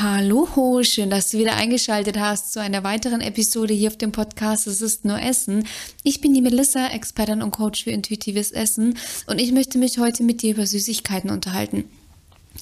Hallo, 0.00 0.82
schön, 0.82 1.08
dass 1.08 1.30
du 1.30 1.38
wieder 1.38 1.54
eingeschaltet 1.54 2.18
hast 2.18 2.52
zu 2.52 2.60
einer 2.60 2.82
weiteren 2.82 3.20
Episode 3.20 3.74
hier 3.74 3.90
auf 3.90 3.96
dem 3.96 4.10
Podcast 4.10 4.66
Es 4.66 4.82
ist 4.82 5.04
nur 5.04 5.20
Essen. 5.20 5.68
Ich 6.02 6.20
bin 6.20 6.34
die 6.34 6.42
Melissa, 6.42 6.88
Expertin 6.88 7.42
und 7.42 7.52
Coach 7.52 7.84
für 7.84 7.92
intuitives 7.92 8.50
Essen 8.50 8.98
und 9.28 9.40
ich 9.40 9.52
möchte 9.52 9.78
mich 9.78 9.98
heute 9.98 10.24
mit 10.24 10.42
dir 10.42 10.54
über 10.54 10.66
Süßigkeiten 10.66 11.30
unterhalten. 11.30 11.84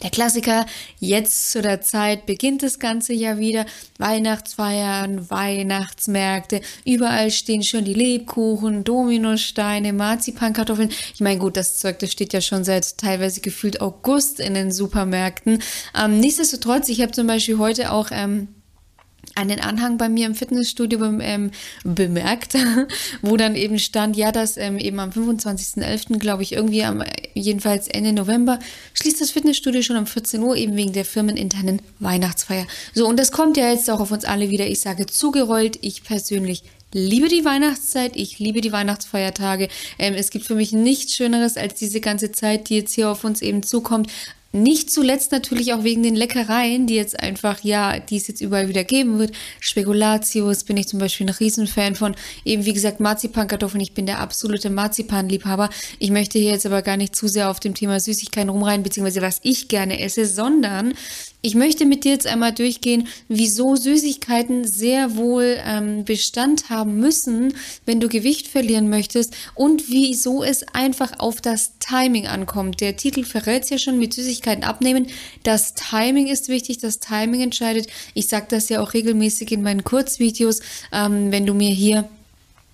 Der 0.00 0.10
Klassiker, 0.10 0.66
jetzt 0.98 1.52
zu 1.52 1.60
der 1.60 1.82
Zeit 1.82 2.26
beginnt 2.26 2.62
das 2.62 2.78
ganze 2.78 3.12
Jahr 3.12 3.38
wieder. 3.38 3.66
Weihnachtsfeiern, 3.98 5.30
Weihnachtsmärkte, 5.30 6.60
überall 6.84 7.30
stehen 7.30 7.62
schon 7.62 7.84
die 7.84 7.94
Lebkuchen, 7.94 8.84
Dominosteine, 8.84 9.92
Marzipankartoffeln. 9.92 10.90
Ich 11.14 11.20
meine, 11.20 11.38
gut, 11.38 11.56
das 11.56 11.78
Zeug, 11.78 11.98
das 11.98 12.10
steht 12.10 12.32
ja 12.32 12.40
schon 12.40 12.64
seit 12.64 12.98
teilweise 12.98 13.40
gefühlt 13.40 13.80
August 13.80 14.40
in 14.40 14.54
den 14.54 14.72
Supermärkten. 14.72 15.62
Ähm, 15.94 16.20
nichtsdestotrotz, 16.20 16.88
ich 16.88 17.00
habe 17.02 17.12
zum 17.12 17.26
Beispiel 17.26 17.58
heute 17.58 17.92
auch 17.92 18.08
ähm, 18.10 18.48
einen 19.34 19.60
Anhang 19.60 19.98
bei 19.98 20.08
mir 20.08 20.26
im 20.26 20.34
Fitnessstudio 20.34 21.20
ähm, 21.20 21.50
bemerkt, 21.84 22.54
wo 23.22 23.36
dann 23.36 23.56
eben 23.56 23.78
stand, 23.78 24.16
ja, 24.16 24.32
dass 24.32 24.56
ähm, 24.56 24.78
eben 24.78 24.98
am 25.00 25.10
25.11., 25.10 26.18
glaube 26.18 26.42
ich, 26.42 26.52
irgendwie 26.52 26.84
am, 26.84 27.02
jedenfalls 27.34 27.88
Ende 27.88 28.12
November, 28.12 28.58
schließt 28.94 29.20
das 29.20 29.30
Fitnessstudio 29.30 29.82
schon 29.82 29.96
um 29.96 30.06
14 30.06 30.42
Uhr, 30.42 30.56
eben 30.56 30.76
wegen 30.76 30.92
der 30.92 31.04
firmeninternen 31.04 31.80
Weihnachtsfeier. 31.98 32.66
So, 32.94 33.06
und 33.08 33.18
das 33.18 33.32
kommt 33.32 33.56
ja 33.56 33.70
jetzt 33.70 33.90
auch 33.90 34.00
auf 34.00 34.10
uns 34.10 34.24
alle 34.24 34.50
wieder, 34.50 34.66
ich 34.66 34.80
sage 34.80 35.06
zugerollt, 35.06 35.78
ich 35.80 36.04
persönlich 36.04 36.62
liebe 36.92 37.28
die 37.28 37.44
Weihnachtszeit, 37.44 38.16
ich 38.16 38.38
liebe 38.38 38.60
die 38.60 38.72
Weihnachtsfeiertage. 38.72 39.68
Ähm, 39.98 40.14
es 40.14 40.30
gibt 40.30 40.44
für 40.44 40.54
mich 40.54 40.72
nichts 40.72 41.16
Schöneres 41.16 41.56
als 41.56 41.74
diese 41.74 42.00
ganze 42.00 42.32
Zeit, 42.32 42.68
die 42.68 42.76
jetzt 42.76 42.94
hier 42.94 43.10
auf 43.10 43.24
uns 43.24 43.42
eben 43.42 43.62
zukommt. 43.62 44.08
Nicht 44.54 44.90
zuletzt 44.90 45.32
natürlich 45.32 45.72
auch 45.72 45.82
wegen 45.82 46.02
den 46.02 46.14
Leckereien, 46.14 46.86
die 46.86 46.94
jetzt 46.94 47.18
einfach, 47.18 47.64
ja, 47.64 47.98
die 47.98 48.18
es 48.18 48.28
jetzt 48.28 48.42
überall 48.42 48.68
wieder 48.68 48.84
geben 48.84 49.18
wird. 49.18 49.32
Spekulatius 49.60 50.64
bin 50.64 50.76
ich 50.76 50.88
zum 50.88 50.98
Beispiel 50.98 51.26
ein 51.26 51.34
Riesenfan 51.34 51.94
von. 51.94 52.14
Eben, 52.44 52.66
wie 52.66 52.74
gesagt, 52.74 53.00
Marzipankartoffeln. 53.00 53.80
Ich 53.80 53.94
bin 53.94 54.04
der 54.04 54.20
absolute 54.20 54.68
Marzipanliebhaber. 54.68 55.70
Ich 55.98 56.10
möchte 56.10 56.38
hier 56.38 56.50
jetzt 56.50 56.66
aber 56.66 56.82
gar 56.82 56.98
nicht 56.98 57.16
zu 57.16 57.28
sehr 57.28 57.48
auf 57.48 57.60
dem 57.60 57.72
Thema 57.72 57.98
Süßigkeiten 57.98 58.50
rumrein, 58.50 58.82
beziehungsweise 58.82 59.22
was 59.22 59.40
ich 59.42 59.68
gerne 59.68 60.00
esse, 60.00 60.26
sondern 60.26 60.92
ich 61.44 61.54
möchte 61.56 61.86
mit 61.86 62.04
dir 62.04 62.12
jetzt 62.12 62.28
einmal 62.28 62.52
durchgehen, 62.52 63.08
wieso 63.28 63.74
Süßigkeiten 63.74 64.64
sehr 64.64 65.16
wohl 65.16 65.56
ähm, 65.66 66.04
Bestand 66.04 66.68
haben 66.68 67.00
müssen, 67.00 67.54
wenn 67.84 67.98
du 67.98 68.08
Gewicht 68.08 68.46
verlieren 68.46 68.88
möchtest 68.88 69.34
und 69.56 69.90
wieso 69.90 70.44
es 70.44 70.62
einfach 70.72 71.18
auf 71.18 71.40
das 71.40 71.78
Timing 71.80 72.28
ankommt. 72.28 72.80
Der 72.80 72.96
Titel 72.96 73.24
verrät 73.24 73.64
es 73.64 73.70
ja 73.70 73.78
schon 73.78 73.98
mit 73.98 74.14
Süßigkeiten 74.14 74.41
abnehmen. 74.46 75.06
Das 75.42 75.74
Timing 75.74 76.26
ist 76.26 76.48
wichtig, 76.48 76.78
das 76.78 76.98
Timing 76.98 77.40
entscheidet. 77.40 77.86
Ich 78.14 78.28
sage 78.28 78.46
das 78.48 78.68
ja 78.68 78.80
auch 78.80 78.94
regelmäßig 78.94 79.52
in 79.52 79.62
meinen 79.62 79.84
Kurzvideos. 79.84 80.60
Ähm, 80.92 81.32
wenn 81.32 81.46
du 81.46 81.54
mir 81.54 81.70
hier 81.70 82.08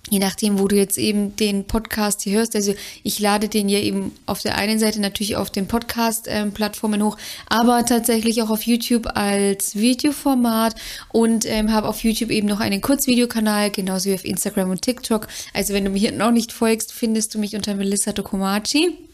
je 0.09 0.19
nachdem, 0.19 0.59
wo 0.59 0.67
du 0.67 0.75
jetzt 0.75 0.97
eben 0.97 1.35
den 1.35 1.65
Podcast 1.65 2.21
hier 2.21 2.39
hörst. 2.39 2.55
Also 2.55 2.73
ich 3.03 3.19
lade 3.19 3.47
den 3.47 3.69
ja 3.69 3.79
eben 3.79 4.11
auf 4.25 4.41
der 4.41 4.57
einen 4.57 4.79
Seite 4.79 4.99
natürlich 4.99 5.35
auf 5.35 5.49
den 5.49 5.67
Podcast-Plattformen 5.67 7.01
ähm, 7.01 7.07
hoch, 7.07 7.17
aber 7.47 7.85
tatsächlich 7.85 8.41
auch 8.41 8.49
auf 8.49 8.63
YouTube 8.63 9.07
als 9.15 9.75
Videoformat 9.75 10.75
und 11.11 11.45
ähm, 11.45 11.71
habe 11.71 11.87
auf 11.87 12.03
YouTube 12.03 12.31
eben 12.31 12.47
noch 12.47 12.59
einen 12.59 12.81
Kurzvideokanal, 12.81 13.71
genauso 13.71 14.09
wie 14.09 14.15
auf 14.15 14.25
Instagram 14.25 14.71
und 14.71 14.81
TikTok. 14.81 15.27
Also 15.53 15.73
wenn 15.73 15.85
du 15.85 15.91
mir 15.91 15.99
hier 15.99 16.11
noch 16.11 16.31
nicht 16.31 16.51
folgst, 16.51 16.91
findest 16.91 17.33
du 17.35 17.39
mich 17.39 17.55
unter 17.55 17.75
Melissa 17.75 18.11
Dokomachi. 18.11 19.08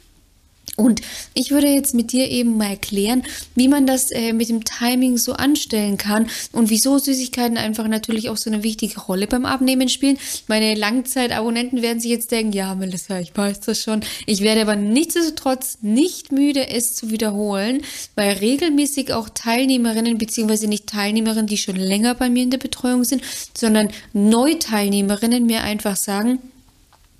Und 0.76 1.02
ich 1.34 1.52
würde 1.52 1.68
jetzt 1.68 1.94
mit 1.94 2.12
dir 2.12 2.30
eben 2.30 2.58
mal 2.58 2.72
erklären, 2.72 3.24
wie 3.56 3.68
man 3.68 3.88
das 3.88 4.12
äh, 4.12 4.34
mit 4.34 4.50
dem 4.50 4.66
Timing 4.66 5.18
so 5.18 5.34
anstellen 5.34 5.98
kann 5.98 6.30
und 6.52 6.70
wieso 6.70 6.98
Süßigkeiten 6.98 7.58
einfach 7.58 7.88
natürlich 7.88 8.30
auch 8.30 8.38
so 8.38 8.50
eine 8.50 8.64
wichtige 8.64 9.00
Rolle 9.00 9.28
beim 9.28 9.46
Abnehmen 9.46 9.88
spielen. 9.88 10.18
Meine 10.48 10.76
Langzeitabonnenten 10.76 11.82
werden 11.82 12.00
sich 12.00 12.12
jetzt 12.12 12.32
denken, 12.32 12.52
ja, 12.52 12.76
Melissa, 12.76 13.20
ich 13.20 13.36
weiß 13.36 13.62
das 13.62 13.82
schon. 13.82 14.02
Ich 14.26 14.42
werde 14.42 14.62
aber 14.62 14.76
nichtsdestotrotz 14.76 15.78
nicht 15.82 16.32
müde, 16.32 16.68
es 16.70 16.96
zu 16.96 17.10
wiederholen, 17.10 17.82
weil 18.16 18.34
regelmäßig 18.38 19.14
auch 19.14 19.30
Teilnehmerinnen, 19.30 20.18
beziehungsweise 20.18 20.68
nicht 20.68 20.88
Teilnehmerinnen, 20.88 21.48
die 21.48 21.58
schon 21.58 21.78
länger 21.78 22.16
bei 22.16 22.30
mir 22.30 22.44
in 22.44 22.52
der 22.52 22.58
Betreuung 22.58 23.06
sind, 23.06 23.24
sondern 23.58 23.90
Neuteilnehmerinnen 24.14 25.46
mir 25.46 25.62
einfach 25.62 25.96
sagen, 25.96 26.40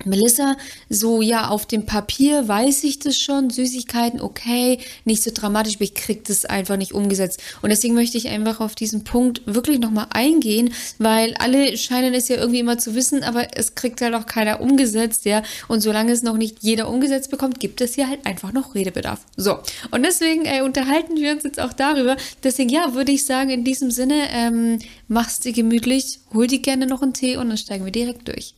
Melissa, 0.06 0.58
so 0.90 1.22
ja, 1.22 1.50
auf 1.50 1.66
dem 1.66 1.86
Papier 1.86 2.48
weiß 2.48 2.84
ich 2.84 3.00
das 3.00 3.18
schon, 3.18 3.50
Süßigkeiten, 3.50 4.22
okay, 4.22 4.80
nicht 5.04 5.24
so 5.24 5.32
dramatisch, 5.34 5.76
aber 5.76 5.84
ich 5.84 5.94
krieg 5.94 6.24
das 6.26 6.46
einfach 6.46 6.78
nicht 6.78 6.94
umgesetzt. 6.94 7.42
Und 7.62 7.70
deswegen 7.70 7.96
möchte 7.96 8.18
ich 8.18 8.30
einfach 8.30 8.60
auf 8.60 8.76
diesen 8.76 9.04
Punkt 9.04 9.42
wirklich 9.46 9.80
nochmal 9.80 10.08
eingehen, 10.12 10.74
weil 10.98 11.34
alle 11.40 11.78
scheinen 11.78 12.14
es 12.14 12.28
ja 12.28 12.38
irgendwie 12.38 12.60
immer 12.60 12.78
zu 12.78 12.96
wissen, 12.96 13.24
aber 13.24 13.58
es 13.58 13.76
kriegt 13.76 14.02
halt 14.02 14.14
auch 14.14 14.26
keiner 14.26 14.62
umgesetzt, 14.62 15.26
ja. 15.26 15.44
Und 15.68 15.82
solange 15.82 16.12
es 16.12 16.24
noch 16.24 16.38
nicht 16.38 16.58
jeder 16.62 16.90
umgesetzt 16.90 17.32
bekommt, 17.32 17.60
gibt 17.60 17.82
es 17.82 17.96
hier 17.96 18.08
halt 18.08 18.26
einfach 18.26 18.54
noch 18.54 18.76
Redebedarf. 18.76 19.20
So, 19.36 19.58
und 19.92 20.04
deswegen 20.04 20.46
äh, 20.46 20.62
unterhalten 20.62 21.18
wir 21.18 21.32
uns 21.32 21.44
jetzt 21.44 21.60
auch 21.60 21.74
darüber. 21.74 22.16
Deswegen, 22.44 22.70
ja, 22.70 22.94
würde 22.94 23.12
ich 23.12 23.26
sagen, 23.26 23.50
in 23.50 23.64
diesem 23.64 23.92
Sinne, 23.92 24.28
ähm, 24.32 24.80
mach's 25.08 25.40
dir 25.40 25.54
gemütlich, 25.54 26.20
hol 26.34 26.48
dir 26.48 26.60
gerne 26.60 26.86
noch 26.88 27.02
einen 27.02 27.14
Tee 27.14 27.38
und 27.38 27.50
dann 27.50 27.58
steigen 27.58 27.86
wir 27.86 27.92
direkt 27.92 28.28
durch. 28.28 28.56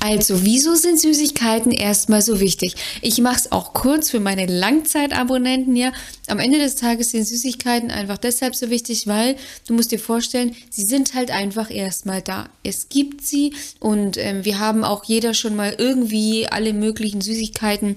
Also, 0.00 0.44
wieso 0.44 0.74
sind 0.74 1.00
Süßigkeiten 1.00 1.72
erstmal 1.72 2.20
so 2.20 2.38
wichtig? 2.38 2.74
Ich 3.00 3.18
mache 3.20 3.36
es 3.36 3.52
auch 3.52 3.72
kurz 3.72 4.10
für 4.10 4.20
meine 4.20 4.46
Langzeitabonnenten, 4.46 5.76
ja. 5.76 5.92
Am 6.26 6.40
Ende 6.40 6.58
des 6.58 6.76
Tages 6.76 7.10
sind 7.10 7.26
Süßigkeiten 7.26 7.90
einfach 7.90 8.18
deshalb 8.18 8.54
so 8.54 8.70
wichtig, 8.70 9.06
weil 9.06 9.36
du 9.66 9.72
musst 9.72 9.92
dir 9.92 9.98
vorstellen, 9.98 10.54
sie 10.68 10.84
sind 10.84 11.14
halt 11.14 11.30
einfach 11.30 11.70
erstmal 11.70 12.22
da. 12.22 12.48
Es 12.62 12.88
gibt 12.90 13.26
sie 13.26 13.54
und 13.80 14.18
ähm, 14.18 14.44
wir 14.44 14.58
haben 14.58 14.84
auch 14.84 15.04
jeder 15.04 15.32
schon 15.32 15.56
mal 15.56 15.74
irgendwie 15.78 16.48
alle 16.48 16.74
möglichen 16.74 17.20
Süßigkeiten 17.20 17.96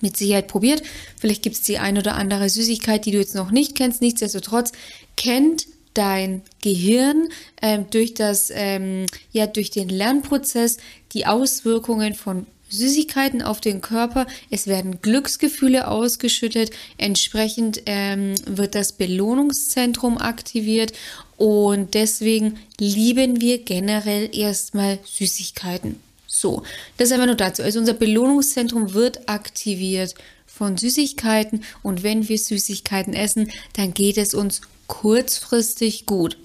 mit 0.00 0.16
Sicherheit 0.16 0.48
probiert. 0.48 0.82
Vielleicht 1.18 1.42
gibt 1.42 1.56
es 1.56 1.62
die 1.62 1.78
ein 1.78 1.98
oder 1.98 2.14
andere 2.14 2.48
Süßigkeit, 2.48 3.04
die 3.04 3.10
du 3.10 3.18
jetzt 3.18 3.34
noch 3.34 3.50
nicht 3.50 3.74
kennst. 3.74 4.00
Nichtsdestotrotz 4.00 4.72
kennt 5.16 5.66
dein 5.94 6.42
Gehirn 6.62 7.28
ähm, 7.60 7.86
durch 7.90 8.14
das, 8.14 8.50
ähm, 8.54 9.06
ja, 9.32 9.46
durch 9.46 9.70
den 9.70 9.88
Lernprozess 9.88 10.78
die 11.12 11.26
Auswirkungen 11.26 12.14
von 12.14 12.46
Süßigkeiten 12.72 13.42
auf 13.42 13.60
den 13.60 13.80
Körper. 13.82 14.26
Es 14.50 14.66
werden 14.66 15.02
Glücksgefühle 15.02 15.88
ausgeschüttet. 15.88 16.70
Entsprechend 16.96 17.82
ähm, 17.86 18.34
wird 18.46 18.74
das 18.74 18.92
Belohnungszentrum 18.92 20.18
aktiviert 20.18 20.92
und 21.36 21.94
deswegen 21.94 22.58
lieben 22.78 23.40
wir 23.40 23.58
generell 23.58 24.34
erstmal 24.34 24.98
Süßigkeiten. 25.04 26.00
So, 26.34 26.62
das 26.96 27.08
ist 27.08 27.12
einfach 27.12 27.26
nur 27.26 27.34
dazu. 27.36 27.62
Also 27.62 27.78
unser 27.78 27.92
Belohnungszentrum 27.92 28.94
wird 28.94 29.28
aktiviert 29.28 30.14
von 30.46 30.78
Süßigkeiten 30.78 31.62
und 31.82 32.02
wenn 32.02 32.26
wir 32.26 32.38
Süßigkeiten 32.38 33.12
essen, 33.12 33.50
dann 33.74 33.92
geht 33.92 34.16
es 34.16 34.32
uns 34.32 34.62
kurzfristig 34.86 36.06
gut. 36.06 36.38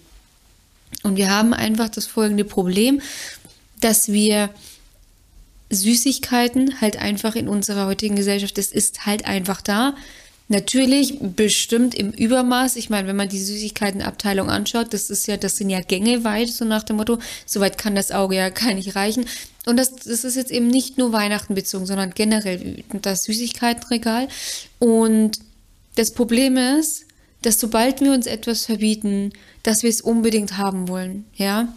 Und 1.03 1.15
wir 1.15 1.29
haben 1.29 1.53
einfach 1.53 1.87
das 1.87 2.05
folgende 2.05 2.43
Problem, 2.43 3.01
dass 3.79 4.11
wir 4.11 4.49
Süßigkeiten 5.69 6.81
halt 6.81 6.97
einfach 6.97 7.35
in 7.35 7.47
unserer 7.47 7.85
heutigen 7.85 8.17
Gesellschaft, 8.17 8.57
das 8.57 8.67
ist 8.73 9.05
halt 9.05 9.25
einfach 9.25 9.61
da. 9.61 9.95
Natürlich 10.49 11.17
bestimmt 11.19 11.95
im 11.95 12.11
Übermaß. 12.11 12.75
Ich 12.75 12.89
meine, 12.89 13.07
wenn 13.07 13.15
man 13.15 13.29
die 13.29 13.39
Süßigkeitenabteilung 13.39 14.49
anschaut, 14.49 14.93
das 14.93 15.09
ist 15.09 15.27
ja, 15.27 15.37
das 15.37 15.57
sind 15.57 15.69
ja 15.69 15.79
Gänge 15.79 16.25
weit, 16.25 16.49
so 16.49 16.65
nach 16.65 16.83
dem 16.83 16.97
Motto, 16.97 17.19
soweit 17.45 17.77
kann 17.77 17.95
das 17.95 18.11
Auge 18.11 18.35
ja 18.35 18.49
gar 18.49 18.73
nicht 18.73 18.95
reichen. 18.95 19.25
Und 19.67 19.77
das, 19.77 19.95
das 19.95 20.23
ist 20.23 20.35
jetzt 20.35 20.51
eben 20.51 20.67
nicht 20.67 20.97
nur 20.97 21.11
Weihnachten 21.11 21.53
bezogen, 21.53 21.85
sondern 21.85 22.11
generell 22.11 22.83
das 23.01 23.25
Süßigkeitenregal. 23.25 24.29
Und 24.79 25.39
das 25.95 26.11
Problem 26.11 26.55
ist, 26.55 27.05
dass 27.41 27.59
sobald 27.59 28.01
wir 28.01 28.13
uns 28.13 28.27
etwas 28.27 28.65
verbieten, 28.65 29.33
dass 29.63 29.83
wir 29.83 29.89
es 29.89 30.01
unbedingt 30.01 30.57
haben 30.57 30.87
wollen, 30.87 31.25
ja. 31.35 31.73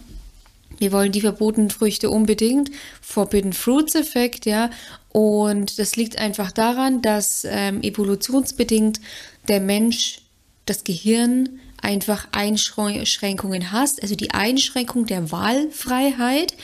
Wir 0.78 0.92
wollen 0.92 1.12
die 1.12 1.20
verbotenen 1.20 1.68
Früchte 1.68 2.08
unbedingt, 2.08 2.70
Forbidden 3.02 3.52
Fruits 3.52 3.94
Effekt, 3.94 4.46
ja. 4.46 4.70
Und 5.10 5.78
das 5.78 5.96
liegt 5.96 6.18
einfach 6.18 6.52
daran, 6.52 7.02
dass 7.02 7.44
ähm, 7.44 7.82
evolutionsbedingt 7.82 9.00
der 9.48 9.60
Mensch, 9.60 10.22
das 10.64 10.84
Gehirn 10.84 11.60
einfach 11.82 12.28
Einschränkungen 12.32 13.72
hast. 13.72 14.02
Also 14.02 14.14
die 14.14 14.30
Einschränkung 14.30 15.06
der 15.06 15.30
Wahlfreiheit 15.32 16.54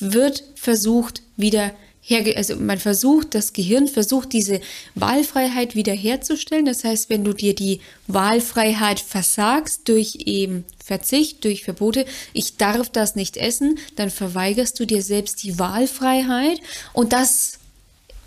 wird 0.00 0.44
versucht 0.54 1.22
wieder 1.36 1.72
herge 2.06 2.36
also 2.36 2.54
man 2.56 2.78
versucht, 2.78 3.34
das 3.34 3.52
Gehirn 3.52 3.88
versucht, 3.88 4.32
diese 4.32 4.60
Wahlfreiheit 4.94 5.74
wiederherzustellen. 5.74 6.64
Das 6.64 6.84
heißt, 6.84 7.10
wenn 7.10 7.24
du 7.24 7.32
dir 7.32 7.54
die 7.54 7.80
Wahlfreiheit 8.06 9.00
versagst 9.00 9.88
durch 9.88 10.18
eben 10.24 10.64
Verzicht, 10.82 11.44
durch 11.44 11.64
Verbote, 11.64 12.04
ich 12.32 12.56
darf 12.56 12.90
das 12.90 13.16
nicht 13.16 13.36
essen, 13.36 13.78
dann 13.96 14.10
verweigerst 14.10 14.78
du 14.78 14.86
dir 14.86 15.02
selbst 15.02 15.42
die 15.42 15.58
Wahlfreiheit 15.58 16.60
und 16.92 17.12
das 17.12 17.58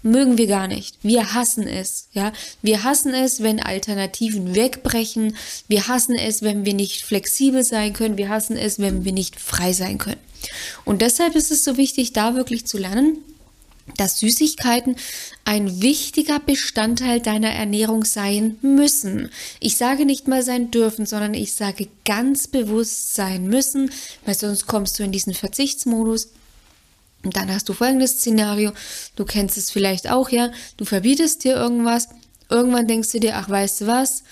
mögen 0.04 0.38
wir 0.38 0.48
gar 0.48 0.68
nicht. 0.68 0.98
Wir 1.02 1.34
hassen 1.34 1.68
es, 1.68 2.08
ja. 2.14 2.32
Wir 2.62 2.84
hassen 2.84 3.14
es, 3.14 3.42
wenn 3.44 3.60
Alternativen 3.60 4.56
wegbrechen. 4.56 5.36
Wir 5.68 5.88
hassen 5.88 6.16
es, 6.16 6.42
wenn 6.42 6.66
wir 6.66 6.74
nicht 6.74 7.04
flexibel 7.04 7.64
sein 7.64 7.94
können. 7.94 8.18
Wir 8.18 8.30
hassen 8.30 8.58
es, 8.58 8.80
wenn 8.80 9.06
wir 9.06 9.14
nicht 9.14 9.40
frei 9.40 9.74
sein 9.74 9.98
können. 9.98 10.20
Und 10.86 11.02
deshalb 11.02 11.36
ist 11.36 11.52
es 11.52 11.64
so 11.64 11.78
wichtig, 11.78 12.14
da 12.14 12.36
wirklich 12.36 12.66
zu 12.66 12.78
lernen, 12.78 13.18
dass 13.98 14.20
Süßigkeiten 14.20 14.96
ein 15.46 15.82
wichtiger 15.82 16.40
Bestandteil 16.40 17.20
deiner 17.20 17.50
Ernährung 17.50 18.06
sein 18.06 18.58
müssen. 18.62 19.30
Ich 19.60 19.78
sage 19.78 20.06
nicht 20.06 20.28
mal 20.28 20.44
sein 20.44 20.72
dürfen, 20.72 21.06
sondern 21.06 21.34
ich 21.34 21.54
sage 21.54 21.88
ganz 22.06 22.48
bewusst 22.48 23.16
sein 23.16 23.48
müssen, 23.48 23.92
weil 24.26 24.36
sonst 24.36 24.68
kommst 24.68 25.00
du 25.00 25.04
in 25.04 25.12
diesen 25.12 25.34
Verzichtsmodus. 25.34 26.30
Und 27.24 27.36
dann 27.36 27.54
hast 27.54 27.68
du 27.68 27.74
folgendes 27.74 28.20
Szenario, 28.20 28.72
du 29.16 29.26
kennst 29.26 29.58
es 29.58 29.72
vielleicht 29.72 30.10
auch, 30.10 30.30
ja, 30.30 30.52
du 30.78 30.86
verbietest 30.86 31.44
dir 31.44 31.56
irgendwas, 31.56 32.08
irgendwann 32.50 32.88
denkst 32.88 33.12
du 33.12 33.20
dir, 33.20 33.36
ach 33.36 33.50
weißt 33.50 33.82
du 33.82 33.88
was, 33.88 34.24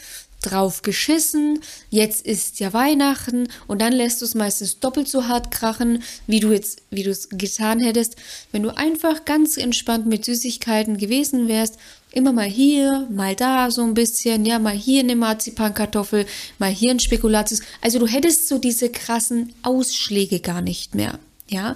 drauf 0.41 0.81
geschissen, 0.81 1.59
jetzt 1.89 2.25
ist 2.25 2.59
ja 2.59 2.73
Weihnachten. 2.73 3.47
Und 3.67 3.81
dann 3.81 3.93
lässt 3.93 4.21
du 4.21 4.25
es 4.25 4.35
meistens 4.35 4.79
doppelt 4.79 5.07
so 5.07 5.27
hart 5.27 5.51
krachen, 5.51 6.03
wie 6.27 6.39
du 6.39 6.51
jetzt, 6.51 6.81
wie 6.91 7.03
du 7.03 7.09
es 7.09 7.29
getan 7.29 7.79
hättest, 7.79 8.15
wenn 8.51 8.63
du 8.63 8.75
einfach 8.75 9.25
ganz 9.25 9.57
entspannt 9.57 10.05
mit 10.05 10.25
Süßigkeiten 10.25 10.97
gewesen 10.97 11.47
wärst, 11.47 11.77
immer 12.11 12.33
mal 12.33 12.47
hier, 12.47 13.07
mal 13.11 13.35
da 13.35 13.71
so 13.71 13.83
ein 13.83 13.93
bisschen, 13.93 14.45
ja, 14.45 14.59
mal 14.59 14.75
hier 14.75 15.01
eine 15.01 15.15
Marzipankartoffel, 15.15 16.25
mal 16.59 16.71
hier 16.71 16.91
ein 16.91 16.99
Spekulatius. 16.99 17.61
Also 17.81 17.99
du 17.99 18.07
hättest 18.07 18.47
so 18.47 18.57
diese 18.57 18.89
krassen 18.89 19.53
Ausschläge 19.63 20.39
gar 20.39 20.61
nicht 20.61 20.95
mehr, 20.95 21.19
ja. 21.49 21.75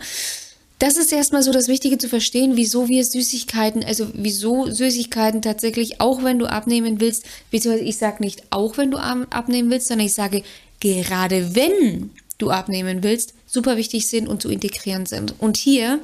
Das 0.81 0.97
ist 0.97 1.11
erstmal 1.11 1.43
so 1.43 1.51
das 1.51 1.67
Wichtige 1.67 1.99
zu 1.99 2.09
verstehen, 2.09 2.55
wieso 2.55 2.87
wir 2.87 3.05
Süßigkeiten, 3.05 3.83
also 3.83 4.07
wieso 4.15 4.67
Süßigkeiten 4.67 5.43
tatsächlich, 5.43 6.01
auch 6.01 6.23
wenn 6.23 6.39
du 6.39 6.47
abnehmen 6.47 6.99
willst, 6.99 7.23
beziehungsweise 7.51 7.87
ich 7.87 7.97
sage 7.97 8.23
nicht 8.23 8.41
auch 8.49 8.77
wenn 8.77 8.89
du 8.89 8.97
abnehmen 8.97 9.69
willst, 9.69 9.89
sondern 9.89 10.07
ich 10.07 10.15
sage 10.15 10.41
gerade 10.79 11.53
wenn 11.53 12.09
du 12.39 12.49
abnehmen 12.49 13.03
willst, 13.03 13.35
super 13.45 13.77
wichtig 13.77 14.07
sind 14.07 14.27
und 14.27 14.41
zu 14.41 14.49
integrieren 14.49 15.05
sind. 15.05 15.35
Und 15.39 15.55
hier, 15.55 15.99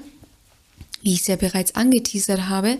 wie 1.01 1.13
ich 1.13 1.21
es 1.21 1.27
ja 1.27 1.37
bereits 1.37 1.73
angeteasert 1.73 2.47
habe, 2.47 2.77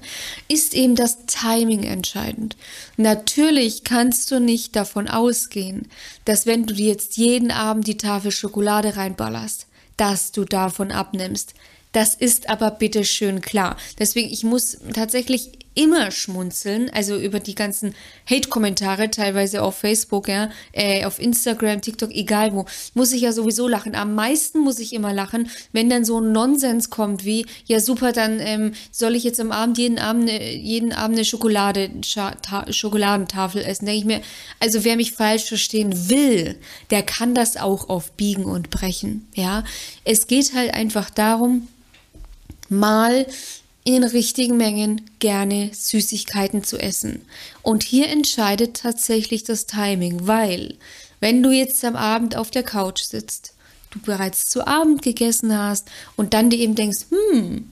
ist 0.47 0.75
eben 0.75 0.93
das 0.93 1.25
Timing 1.25 1.81
entscheidend. 1.81 2.57
Natürlich 2.97 3.83
kannst 3.83 4.29
du 4.29 4.39
nicht 4.39 4.75
davon 4.75 5.07
ausgehen, 5.07 5.87
dass 6.25 6.45
wenn 6.45 6.67
du 6.67 6.75
dir 6.75 6.89
jetzt 6.89 7.17
jeden 7.17 7.49
Abend 7.49 7.87
die 7.87 7.97
Tafel 7.97 8.29
Schokolade 8.29 8.97
reinballerst, 8.97 9.65
dass 9.97 10.31
du 10.31 10.45
davon 10.45 10.91
abnimmst. 10.91 11.55
Das 11.91 12.15
ist 12.15 12.49
aber 12.49 12.71
bitteschön 12.71 13.41
klar. 13.41 13.77
Deswegen, 13.99 14.29
ich 14.31 14.43
muss 14.43 14.77
tatsächlich 14.93 15.51
immer 15.77 16.11
schmunzeln, 16.11 16.89
also 16.89 17.15
über 17.17 17.39
die 17.39 17.55
ganzen 17.55 17.93
Hate-Kommentare, 18.29 19.11
teilweise 19.11 19.61
auf 19.61 19.77
Facebook, 19.77 20.27
ja, 20.27 20.49
äh, 20.73 21.05
auf 21.05 21.19
Instagram, 21.19 21.81
TikTok, 21.81 22.11
egal 22.11 22.53
wo, 22.53 22.65
muss 22.95 23.11
ich 23.13 23.21
ja 23.21 23.31
sowieso 23.31 23.67
lachen. 23.67 23.95
Am 23.95 24.15
meisten 24.15 24.59
muss 24.59 24.79
ich 24.79 24.93
immer 24.93 25.13
lachen, 25.13 25.49
wenn 25.71 25.89
dann 25.89 26.03
so 26.03 26.19
ein 26.19 26.31
Nonsens 26.31 26.89
kommt 26.89 27.25
wie, 27.25 27.45
ja 27.65 27.79
super, 27.79 28.11
dann 28.11 28.39
ähm, 28.39 28.73
soll 28.91 29.15
ich 29.15 29.23
jetzt 29.23 29.39
am 29.39 29.51
Abend 29.51 29.77
jeden 29.77 29.99
Abend, 29.99 30.29
jeden 30.29 30.93
Abend 30.93 31.17
eine 31.17 31.25
Schokolade, 31.25 31.91
Schokoladentafel 32.69 33.61
essen. 33.61 33.85
Denke 33.85 33.99
ich 33.99 34.05
mir, 34.05 34.21
also 34.59 34.83
wer 34.83 34.95
mich 34.95 35.11
falsch 35.11 35.45
verstehen 35.45 36.09
will, 36.09 36.55
der 36.89 37.03
kann 37.03 37.35
das 37.35 37.55
auch 37.55 37.89
auf 37.89 38.11
Biegen 38.13 38.45
und 38.45 38.71
Brechen, 38.71 39.27
ja. 39.35 39.63
Es 40.03 40.27
geht 40.27 40.55
halt 40.55 40.73
einfach 40.73 41.09
darum, 41.11 41.67
mal 42.69 43.25
in 43.87 44.03
richtigen 44.03 44.57
Mengen 44.57 45.09
gerne 45.19 45.71
Süßigkeiten 45.73 46.61
zu 46.61 46.77
essen. 46.77 47.21
Und 47.61 47.83
hier 47.83 48.09
entscheidet 48.09 48.81
tatsächlich 48.81 49.45
das 49.45 49.65
Timing, 49.65 50.27
weil 50.27 50.75
wenn 51.21 51.41
du 51.41 51.51
jetzt 51.51 51.85
am 51.85 51.95
Abend 51.95 52.35
auf 52.35 52.51
der 52.51 52.63
Couch 52.63 53.01
sitzt, 53.01 53.53
du 53.91 53.99
bereits 53.99 54.49
zu 54.49 54.67
Abend 54.67 55.03
gegessen 55.03 55.57
hast 55.57 55.87
und 56.17 56.33
dann 56.33 56.49
dir 56.49 56.59
eben 56.59 56.75
denkst, 56.75 57.05
hm, 57.09 57.71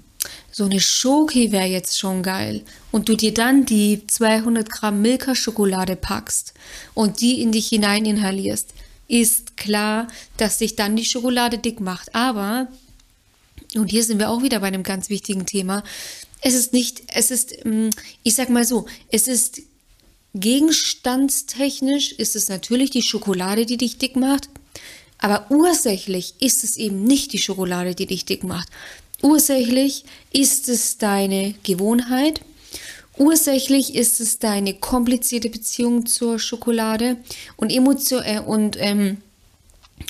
so 0.54 0.64
eine 0.64 0.80
Schoki 0.80 1.52
wäre 1.52 1.68
jetzt 1.68 2.00
schon 2.00 2.24
geil 2.24 2.64
und 2.94 3.10
du 3.10 3.18
dir 3.18 3.34
dann 3.34 3.66
die 3.66 4.08
200 4.08 4.70
Gramm 4.70 5.02
Milka-Schokolade 5.02 5.98
packst 5.98 6.54
und 6.94 7.20
die 7.20 7.42
in 7.42 7.52
dich 7.52 7.68
hinein 7.68 8.06
inhalierst, 8.06 8.74
ist 9.10 9.58
klar, 9.58 10.08
dass 10.38 10.60
sich 10.60 10.78
dann 10.78 10.96
die 10.96 11.04
Schokolade 11.04 11.58
dick 11.58 11.82
macht. 11.82 12.16
Aber 12.16 12.70
und 13.78 13.90
hier 13.90 14.04
sind 14.04 14.20
wir 14.20 14.30
auch 14.30 14.44
wieder 14.44 14.60
bei 14.60 14.68
einem 14.68 14.84
ganz 14.84 15.10
wichtigen 15.10 15.46
Thema. 15.46 15.84
Es 16.42 16.54
ist 16.54 16.74
nicht, 16.74 17.04
es 17.14 17.32
ist, 17.32 17.66
ähm, 17.66 17.90
ich 18.24 18.36
sag 18.36 18.50
mal 18.50 18.66
so, 18.66 18.86
es 19.12 19.28
ist 19.28 19.62
gegenstandstechnisch 20.36 22.12
ist 22.12 22.36
es 22.36 22.50
natürlich 22.50 22.90
die 22.90 23.02
Schokolade, 23.02 23.66
die 23.66 23.78
dich 23.78 23.98
dick 23.98 24.16
macht, 24.16 24.50
aber 25.18 25.50
ursächlich 25.50 26.36
ist 26.40 26.64
es 26.64 26.78
eben 26.78 27.04
nicht 27.04 27.34
die 27.34 27.40
Schokolade, 27.40 27.96
die 27.96 28.06
dich 28.06 28.26
dick 28.26 28.44
macht. 28.44 28.68
Ursächlich 29.22 30.04
ist 30.34 30.68
es 30.68 30.98
deine 30.98 31.56
Gewohnheit. 31.64 32.42
Ursächlich 33.18 33.96
ist 33.96 34.20
es 34.20 34.40
deine 34.40 34.74
komplizierte 34.74 35.50
Beziehung 35.50 36.06
zur 36.06 36.38
Schokolade 36.38 37.18
und 37.56 37.72
Emotion 37.72 38.22
äh, 38.26 38.42
und 38.46 38.76
ähm, 38.78 39.18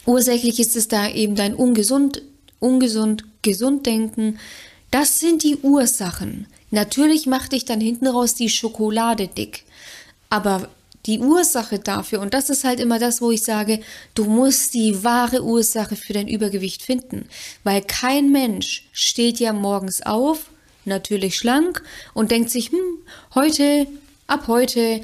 ursächlich 0.07 0.59
ist 0.59 0.75
es 0.75 0.87
da 0.87 1.07
eben 1.07 1.35
dein 1.35 1.53
ungesund, 1.53 2.23
ungesund 2.65 3.23
gesund 3.41 3.85
denken. 3.85 4.39
Das 4.91 5.19
sind 5.19 5.43
die 5.43 5.57
Ursachen. 5.57 6.47
Natürlich 6.71 7.25
macht 7.27 7.51
dich 7.51 7.65
dann 7.65 7.79
hinten 7.79 8.07
raus 8.07 8.33
die 8.33 8.49
Schokolade 8.49 9.27
dick. 9.27 9.63
Aber 10.29 10.69
die 11.05 11.19
Ursache 11.19 11.79
dafür, 11.79 12.19
und 12.19 12.33
das 12.33 12.49
ist 12.49 12.63
halt 12.63 12.79
immer 12.79 12.97
das, 12.97 13.21
wo 13.21 13.29
ich 13.31 13.43
sage, 13.43 13.79
du 14.15 14.25
musst 14.25 14.73
die 14.73 15.03
wahre 15.03 15.43
Ursache 15.43 15.95
für 15.95 16.13
dein 16.13 16.27
Übergewicht 16.27 16.81
finden. 16.81 17.29
Weil 17.63 17.81
kein 17.81 18.31
Mensch 18.31 18.87
steht 18.91 19.39
ja 19.39 19.53
morgens 19.53 20.01
auf, 20.01 20.49
natürlich 20.83 21.37
schlank, 21.37 21.83
und 22.13 22.31
denkt 22.31 22.49
sich, 22.49 22.71
hm, 22.71 22.97
heute, 23.35 23.87
ab 24.27 24.47
heute 24.47 25.01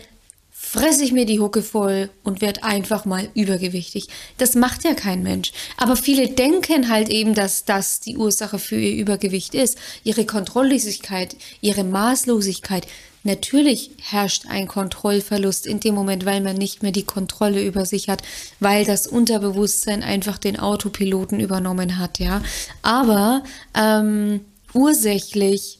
fresse 0.71 1.03
ich 1.03 1.11
mir 1.11 1.25
die 1.25 1.41
Hucke 1.41 1.63
voll 1.63 2.09
und 2.23 2.39
werde 2.39 2.63
einfach 2.63 3.03
mal 3.03 3.27
übergewichtig. 3.33 4.07
Das 4.37 4.55
macht 4.55 4.85
ja 4.85 4.93
kein 4.93 5.21
Mensch. 5.21 5.51
Aber 5.75 5.97
viele 5.97 6.29
denken 6.29 6.87
halt 6.87 7.09
eben, 7.09 7.33
dass 7.33 7.65
das 7.65 7.99
die 7.99 8.15
Ursache 8.15 8.57
für 8.57 8.77
ihr 8.77 8.95
Übergewicht 8.95 9.53
ist. 9.53 9.77
Ihre 10.05 10.25
Kontrolllosigkeit, 10.25 11.35
ihre 11.59 11.83
Maßlosigkeit. 11.83 12.87
Natürlich 13.23 13.91
herrscht 14.01 14.45
ein 14.47 14.69
Kontrollverlust 14.69 15.67
in 15.67 15.81
dem 15.81 15.93
Moment, 15.93 16.25
weil 16.25 16.39
man 16.39 16.55
nicht 16.55 16.83
mehr 16.83 16.93
die 16.93 17.03
Kontrolle 17.03 17.61
über 17.61 17.85
sich 17.85 18.07
hat, 18.07 18.21
weil 18.61 18.85
das 18.85 19.07
Unterbewusstsein 19.07 20.03
einfach 20.03 20.37
den 20.37 20.57
Autopiloten 20.57 21.41
übernommen 21.41 21.99
hat, 21.99 22.17
ja. 22.17 22.41
Aber 22.81 23.43
ähm, 23.73 24.45
ursächlich 24.73 25.79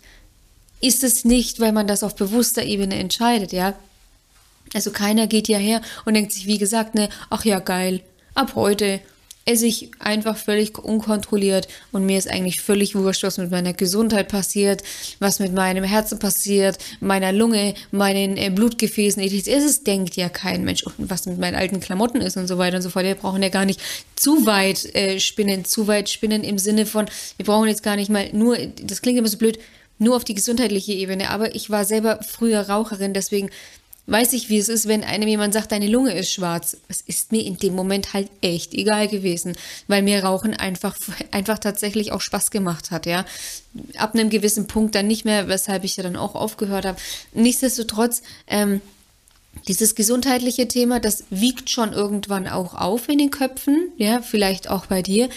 ist 0.82 1.06
es 1.06 1.24
nicht, 1.24 1.62
weil 1.62 1.72
man 1.72 1.88
das 1.88 2.04
auf 2.04 2.18
bewusster 2.18 2.64
Ebene 2.64 2.96
entscheidet, 2.96 3.54
ja. 3.54 3.74
Also 4.74 4.92
keiner 4.92 5.28
geht 5.28 5.48
ja 5.48 5.58
her 5.58 5.82
und 6.06 6.14
denkt 6.14 6.32
sich, 6.32 6.48
wie 6.48 6.58
gesagt, 6.58 6.96
ne, 6.96 7.10
ach 7.30 7.46
ja, 7.46 7.60
geil, 7.60 8.02
ab 8.36 8.54
heute 8.56 9.02
esse 9.46 9.66
ich 9.66 9.90
einfach 10.00 10.38
völlig 10.38 10.78
unkontrolliert 10.78 11.68
und 11.92 12.06
mir 12.06 12.18
ist 12.18 12.30
eigentlich 12.30 12.62
völlig 12.62 12.96
wurscht, 12.96 13.24
was 13.24 13.38
mit 13.38 13.50
meiner 13.50 13.74
Gesundheit 13.74 14.28
passiert, 14.28 14.84
was 15.20 15.40
mit 15.40 15.54
meinem 15.54 15.84
Herzen 15.84 16.20
passiert, 16.20 16.78
meiner 17.00 17.32
Lunge, 17.32 17.74
meinen 17.92 18.38
äh, 18.38 18.52
Blutgefäßen, 18.52 19.22
etc. 19.22 19.48
Es 19.48 19.84
denkt 19.84 20.16
ja 20.16 20.30
kein 20.30 20.64
Mensch, 20.64 20.84
und 20.84 21.10
was 21.10 21.26
mit 21.26 21.40
meinen 21.40 21.56
alten 21.56 21.80
Klamotten 21.80 22.22
ist 22.22 22.38
und 22.38 22.48
so 22.48 22.60
weiter 22.60 22.78
und 22.78 22.84
so 22.84 22.90
fort. 22.90 23.06
Wir 23.06 23.16
brauchen 23.16 23.42
ja 23.42 23.50
gar 23.50 23.66
nicht 23.66 23.82
zu 24.16 24.46
weit 24.46 24.94
äh, 24.96 25.20
spinnen, 25.20 25.66
zu 25.66 25.88
weit 25.88 26.10
spinnen 26.10 26.44
im 26.44 26.60
Sinne 26.60 26.86
von, 26.86 27.08
wir 27.38 27.46
brauchen 27.46 27.68
jetzt 27.68 27.84
gar 27.84 27.96
nicht 27.96 28.12
mal 28.12 28.30
nur, 28.34 28.58
das 28.84 29.02
klingt 29.02 29.18
immer 29.18 29.28
so 29.28 29.38
blöd, 29.38 29.58
nur 29.98 30.16
auf 30.16 30.24
die 30.24 30.34
gesundheitliche 30.34 30.94
Ebene, 30.94 31.30
aber 31.30 31.56
ich 31.56 31.70
war 31.70 31.86
selber 31.86 32.20
früher 32.28 32.62
Raucherin, 32.62 33.14
deswegen 33.14 33.50
weiß 34.08 34.34
ich, 34.34 34.50
wie 34.50 34.58
es 34.58 34.70
ist, 34.70 34.88
wenn 34.88 35.04
einem 35.04 35.28
jemand 35.28 35.54
sagt, 35.54 35.72
deine 35.72 35.88
Lunge 35.88 36.14
ist 36.14 36.32
schwarz. 36.32 36.78
Es 36.88 37.02
ist 37.02 37.32
mir 37.32 37.46
in 37.46 37.58
dem 37.58 37.76
Moment 37.76 38.14
halt 38.14 38.30
echt 38.42 38.74
egal 38.74 39.08
gewesen, 39.08 39.56
weil 39.88 40.02
mir 40.02 40.24
Rauchen 40.24 40.54
einfach, 40.54 40.96
einfach 41.32 41.60
tatsächlich 41.60 42.12
auch 42.12 42.22
Spaß 42.22 42.52
gemacht 42.52 42.92
hat, 42.92 43.06
ja. 43.06 43.26
Ab 43.98 44.14
einem 44.14 44.30
gewissen 44.30 44.68
Punkt 44.68 44.96
dann 44.96 45.08
nicht 45.08 45.24
mehr, 45.24 45.48
weshalb 45.48 45.84
ich 45.84 45.96
ja 45.96 46.04
dann 46.04 46.18
auch 46.18 46.36
aufgehört 46.36 46.86
habe. 46.86 47.00
Nichtsdestotrotz, 47.34 48.22
ähm, 48.48 48.82
dieses 49.68 49.96
gesundheitliche 49.96 50.68
Thema, 50.68 51.00
das 51.00 51.26
wiegt 51.30 51.70
schon 51.70 51.94
irgendwann 51.94 52.48
auch 52.48 52.74
auf 52.74 53.10
in 53.10 53.18
den 53.18 53.32
Köpfen, 53.32 53.92
ja, 53.98 54.22
vielleicht 54.22 54.70
auch 54.70 54.86
bei 54.86 55.02
dir. 55.02 55.30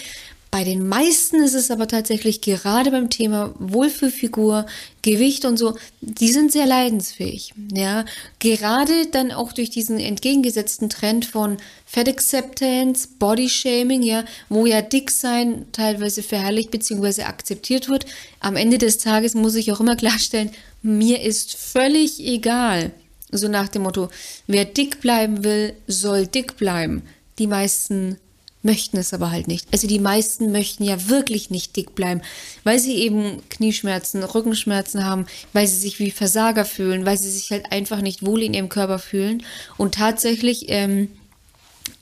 Bei 0.55 0.63
den 0.63 0.87
meisten 0.87 1.43
ist 1.43 1.53
es 1.53 1.69
aber 1.69 1.85
tatsächlich 1.85 2.39
gerade 2.39 2.89
beim 2.89 3.09
Thema 3.09 3.53
Wohlfühlfigur, 3.59 4.65
Gewicht 5.01 5.43
und 5.43 5.57
so, 5.57 5.75
die 5.99 6.31
sind 6.31 6.49
sehr 6.49 6.65
leidensfähig. 6.65 7.53
Ja, 7.73 8.05
gerade 8.39 9.07
dann 9.11 9.33
auch 9.33 9.51
durch 9.51 9.69
diesen 9.69 9.99
entgegengesetzten 9.99 10.89
Trend 10.89 11.25
von 11.25 11.57
Fat 11.85 12.07
Acceptance, 12.07 13.09
Body 13.19 13.49
Shaming, 13.49 14.01
ja, 14.01 14.23
wo 14.47 14.65
ja 14.65 14.81
dick 14.81 15.11
sein 15.11 15.65
teilweise 15.73 16.23
verherrlicht 16.23 16.71
bzw. 16.71 17.23
akzeptiert 17.23 17.89
wird. 17.89 18.05
Am 18.39 18.55
Ende 18.55 18.77
des 18.77 18.97
Tages 18.97 19.33
muss 19.33 19.55
ich 19.55 19.73
auch 19.73 19.81
immer 19.81 19.97
klarstellen, 19.97 20.51
mir 20.81 21.21
ist 21.21 21.57
völlig 21.57 22.25
egal. 22.25 22.93
So 23.29 23.49
nach 23.49 23.67
dem 23.67 23.81
Motto, 23.81 24.07
wer 24.47 24.63
dick 24.63 25.01
bleiben 25.01 25.43
will, 25.43 25.73
soll 25.87 26.27
dick 26.27 26.55
bleiben. 26.55 27.01
Die 27.39 27.47
meisten 27.47 28.19
möchten 28.65 28.97
es 28.97 29.13
aber 29.13 29.31
halt 29.31 29.47
nicht. 29.47 29.67
Also 29.71 29.87
die 29.87 29.99
meisten 29.99 30.51
möchten 30.51 30.83
ja 30.83 31.07
wirklich 31.07 31.49
nicht 31.49 31.75
dick 31.75 31.95
bleiben, 31.95 32.21
weil 32.63 32.79
sie 32.79 32.95
eben 32.95 33.41
Knieschmerzen, 33.49 34.23
Rückenschmerzen 34.23 35.05
haben, 35.05 35.25
weil 35.53 35.67
sie 35.67 35.77
sich 35.77 35.99
wie 35.99 36.11
Versager 36.11 36.65
fühlen, 36.65 37.05
weil 37.05 37.17
sie 37.17 37.31
sich 37.31 37.51
halt 37.51 37.71
einfach 37.71 38.01
nicht 38.01 38.25
wohl 38.25 38.43
in 38.43 38.53
ihrem 38.53 38.69
Körper 38.69 38.99
fühlen. 38.99 39.43
Und 39.77 39.95
tatsächlich 39.95 40.65
ähm, 40.67 41.09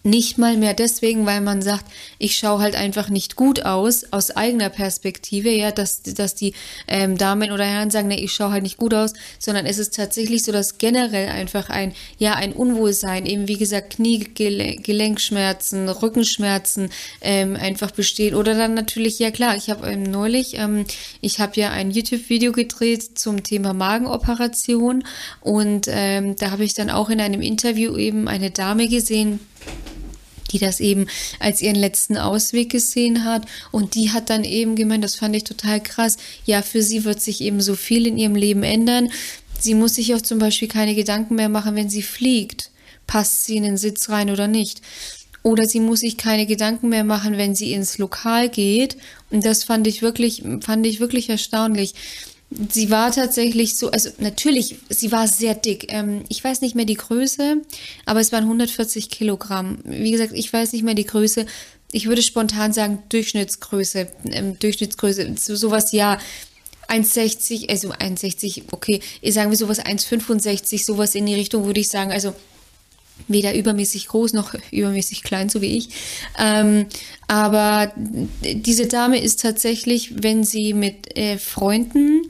nicht 0.03 0.37
mal 0.37 0.57
mehr 0.57 0.73
deswegen, 0.73 1.25
weil 1.25 1.39
man 1.39 1.61
sagt, 1.61 1.85
ich 2.19 2.37
schaue 2.37 2.59
halt 2.59 2.75
einfach 2.75 3.09
nicht 3.09 3.37
gut 3.37 3.65
aus, 3.65 4.03
aus 4.11 4.31
eigener 4.31 4.69
Perspektive, 4.69 5.49
ja, 5.49 5.71
dass, 5.71 6.03
dass 6.03 6.35
die 6.35 6.53
ähm, 6.89 7.17
Damen 7.17 7.51
oder 7.53 7.63
Herren 7.63 7.89
sagen, 7.89 8.09
nee, 8.09 8.19
ich 8.19 8.33
schaue 8.33 8.51
halt 8.51 8.63
nicht 8.63 8.75
gut 8.77 8.93
aus, 8.93 9.13
sondern 9.39 9.65
es 9.65 9.77
ist 9.77 9.95
tatsächlich 9.95 10.43
so, 10.43 10.51
dass 10.51 10.77
generell 10.77 11.29
einfach 11.29 11.69
ein, 11.69 11.93
ja, 12.17 12.33
ein 12.35 12.51
Unwohlsein, 12.51 13.25
eben 13.25 13.47
wie 13.47 13.57
gesagt, 13.57 13.95
Kniegelenkschmerzen, 13.95 15.87
Rückenschmerzen 15.87 16.89
ähm, 17.21 17.55
einfach 17.55 17.91
besteht. 17.91 18.35
Oder 18.35 18.55
dann 18.55 18.73
natürlich, 18.73 19.19
ja 19.19 19.31
klar, 19.31 19.55
ich 19.55 19.69
habe 19.69 19.87
ähm, 19.87 20.03
neulich, 20.03 20.57
ähm, 20.57 20.85
ich 21.21 21.39
habe 21.39 21.53
ja 21.55 21.69
ein 21.71 21.91
YouTube-Video 21.91 22.51
gedreht 22.51 23.17
zum 23.17 23.43
Thema 23.43 23.73
Magenoperation 23.73 25.05
und 25.39 25.87
ähm, 25.87 26.35
da 26.35 26.51
habe 26.51 26.65
ich 26.65 26.73
dann 26.73 26.89
auch 26.89 27.09
in 27.09 27.21
einem 27.21 27.41
Interview 27.41 27.95
eben 27.95 28.27
eine 28.27 28.51
Dame 28.51 28.89
gesehen, 28.89 29.39
die 30.53 30.59
das 30.59 30.79
eben 30.79 31.07
als 31.39 31.61
ihren 31.61 31.75
letzten 31.75 32.17
Ausweg 32.17 32.69
gesehen 32.69 33.25
hat. 33.25 33.45
Und 33.71 33.95
die 33.95 34.11
hat 34.11 34.29
dann 34.29 34.43
eben 34.43 34.75
gemeint, 34.75 35.03
das 35.03 35.15
fand 35.15 35.35
ich 35.35 35.43
total 35.43 35.81
krass, 35.81 36.17
ja, 36.45 36.61
für 36.61 36.81
sie 36.81 37.03
wird 37.03 37.21
sich 37.21 37.41
eben 37.41 37.59
so 37.59 37.75
viel 37.75 38.07
in 38.07 38.17
ihrem 38.17 38.35
Leben 38.35 38.63
ändern. 38.63 39.09
Sie 39.59 39.75
muss 39.75 39.95
sich 39.95 40.13
auch 40.15 40.21
zum 40.21 40.39
Beispiel 40.39 40.67
keine 40.67 40.95
Gedanken 40.95 41.35
mehr 41.35 41.49
machen, 41.49 41.75
wenn 41.75 41.89
sie 41.89 42.01
fliegt. 42.01 42.69
Passt 43.07 43.45
sie 43.45 43.57
in 43.57 43.63
den 43.63 43.77
Sitz 43.77 44.09
rein 44.09 44.29
oder 44.29 44.47
nicht? 44.47 44.81
Oder 45.41 45.65
sie 45.65 45.81
muss 45.81 45.99
sich 45.99 46.15
keine 46.15 46.45
Gedanken 46.45 46.87
mehr 46.87 47.03
machen, 47.03 47.37
wenn 47.37 47.53
sie 47.53 47.73
ins 47.73 47.97
Lokal 47.97 48.47
geht. 48.47 48.95
Und 49.29 49.43
das 49.43 49.65
fand 49.65 49.87
ich 49.87 50.01
wirklich, 50.01 50.43
fand 50.61 50.85
ich 50.85 51.01
wirklich 51.01 51.29
erstaunlich 51.29 51.93
sie 52.69 52.89
war 52.89 53.11
tatsächlich 53.11 53.75
so, 53.75 53.91
also 53.91 54.09
natürlich, 54.19 54.75
sie 54.89 55.11
war 55.11 55.27
sehr 55.27 55.55
dick. 55.55 55.91
Ähm, 55.91 56.23
ich 56.29 56.43
weiß 56.43 56.61
nicht 56.61 56.75
mehr 56.75 56.85
die 56.85 56.95
Größe, 56.95 57.57
aber 58.05 58.19
es 58.19 58.31
waren 58.31 58.43
140 58.43 59.09
Kilogramm. 59.09 59.79
Wie 59.83 60.11
gesagt, 60.11 60.33
ich 60.33 60.51
weiß 60.51 60.73
nicht 60.73 60.83
mehr 60.83 60.95
die 60.95 61.05
Größe. 61.05 61.45
Ich 61.91 62.07
würde 62.07 62.21
spontan 62.21 62.73
sagen 62.73 63.03
Durchschnittsgröße, 63.09 64.07
ähm, 64.31 64.57
Durchschnittsgröße, 64.59 65.35
so, 65.37 65.55
sowas 65.55 65.91
ja. 65.91 66.19
1,60, 66.89 67.69
also 67.69 67.91
1,60, 67.91 68.63
okay, 68.71 68.99
sagen 69.29 69.49
wir 69.49 69.57
sowas 69.57 69.79
1,65, 69.79 70.83
sowas 70.83 71.15
in 71.15 71.25
die 71.25 71.33
Richtung 71.33 71.65
würde 71.65 71.79
ich 71.79 71.89
sagen. 71.89 72.11
Also 72.11 72.35
weder 73.27 73.55
übermäßig 73.55 74.07
groß 74.07 74.33
noch 74.33 74.55
übermäßig 74.71 75.23
klein, 75.23 75.49
so 75.49 75.61
wie 75.61 75.77
ich. 75.77 75.89
Ähm, 76.37 76.85
aber 77.27 77.93
diese 78.41 78.87
Dame 78.87 79.19
ist 79.21 79.41
tatsächlich, 79.41 80.23
wenn 80.23 80.43
sie 80.43 80.73
mit 80.73 81.17
äh, 81.17 81.37
Freunden 81.37 82.23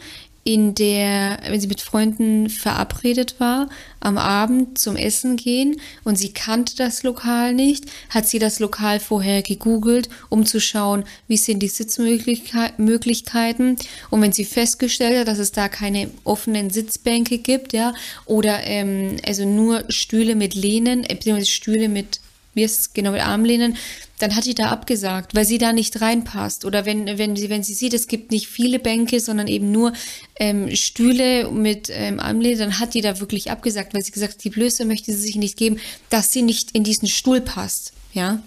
in 0.43 0.75
der, 0.75 1.39
wenn 1.47 1.61
sie 1.61 1.67
mit 1.67 1.79
Freunden 1.79 2.49
verabredet 2.49 3.39
war, 3.39 3.69
am 4.01 4.17
Abend 4.17 4.77
zum 4.77 4.97
Essen 4.97 5.37
gehen 5.37 5.79
und 6.03 6.17
sie 6.17 6.33
kannte 6.33 6.75
das 6.75 7.03
Lokal 7.03 7.53
nicht, 7.53 7.85
hat 8.09 8.27
sie 8.27 8.39
das 8.39 8.59
Lokal 8.59 8.99
vorher 8.99 9.41
gegoogelt, 9.41 10.09
um 10.27 10.45
zu 10.45 10.59
schauen, 10.59 11.05
wie 11.29 11.37
sind 11.37 11.59
die 11.59 11.69
Sitzmöglichkeiten. 11.69 13.77
Und 14.09 14.21
wenn 14.21 14.33
sie 14.33 14.45
festgestellt 14.45 15.19
hat, 15.19 15.29
dass 15.29 15.39
es 15.39 15.53
da 15.53 15.69
keine 15.69 16.11
offenen 16.25 16.69
Sitzbänke 16.69 17.37
gibt, 17.37 17.71
ja, 17.71 17.93
oder 18.25 18.63
ähm, 18.63 19.15
also 19.25 19.45
nur 19.45 19.85
Stühle 19.87 20.35
mit 20.35 20.55
Lehnen, 20.55 21.05
äh, 21.05 21.15
beziehungsweise 21.15 21.51
Stühle 21.51 21.87
mit 21.87 22.19
wie 22.55 22.63
es 22.63 22.93
genau 22.93 23.11
mit 23.11 23.25
Armlehnen, 23.25 23.77
dann 24.23 24.37
hat 24.37 24.45
die 24.45 24.55
da 24.55 24.69
abgesagt, 24.69 25.35
weil 25.35 25.43
sie 25.43 25.57
da 25.57 25.73
nicht 25.73 25.99
reinpasst. 25.99 26.63
Oder 26.63 26.85
wenn, 26.85 27.17
wenn 27.17 27.35
sie, 27.35 27.49
wenn 27.49 27.61
sie 27.61 27.73
sieht, 27.73 27.93
es 27.93 28.07
gibt 28.07 28.31
nicht 28.31 28.47
viele 28.47 28.79
Bänke, 28.79 29.19
sondern 29.19 29.47
eben 29.47 29.69
nur 29.69 29.91
ähm, 30.37 30.73
Stühle 30.73 31.51
mit 31.51 31.89
ähm, 31.91 32.21
Armlehnen, 32.21 32.59
dann 32.59 32.79
hat 32.79 32.93
die 32.93 33.01
da 33.01 33.19
wirklich 33.19 33.51
abgesagt, 33.51 33.93
weil 33.93 34.01
sie 34.01 34.13
gesagt 34.13 34.35
hat, 34.35 34.43
die 34.45 34.49
Blöße 34.49 34.85
möchte 34.85 35.11
sie 35.11 35.19
sich 35.19 35.35
nicht 35.35 35.57
geben, 35.57 35.77
dass 36.09 36.31
sie 36.31 36.41
nicht 36.41 36.71
in 36.71 36.85
diesen 36.85 37.09
Stuhl 37.09 37.41
passt. 37.41 37.91
Ja. 38.13 38.41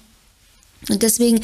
Und 0.89 1.03
deswegen, 1.03 1.43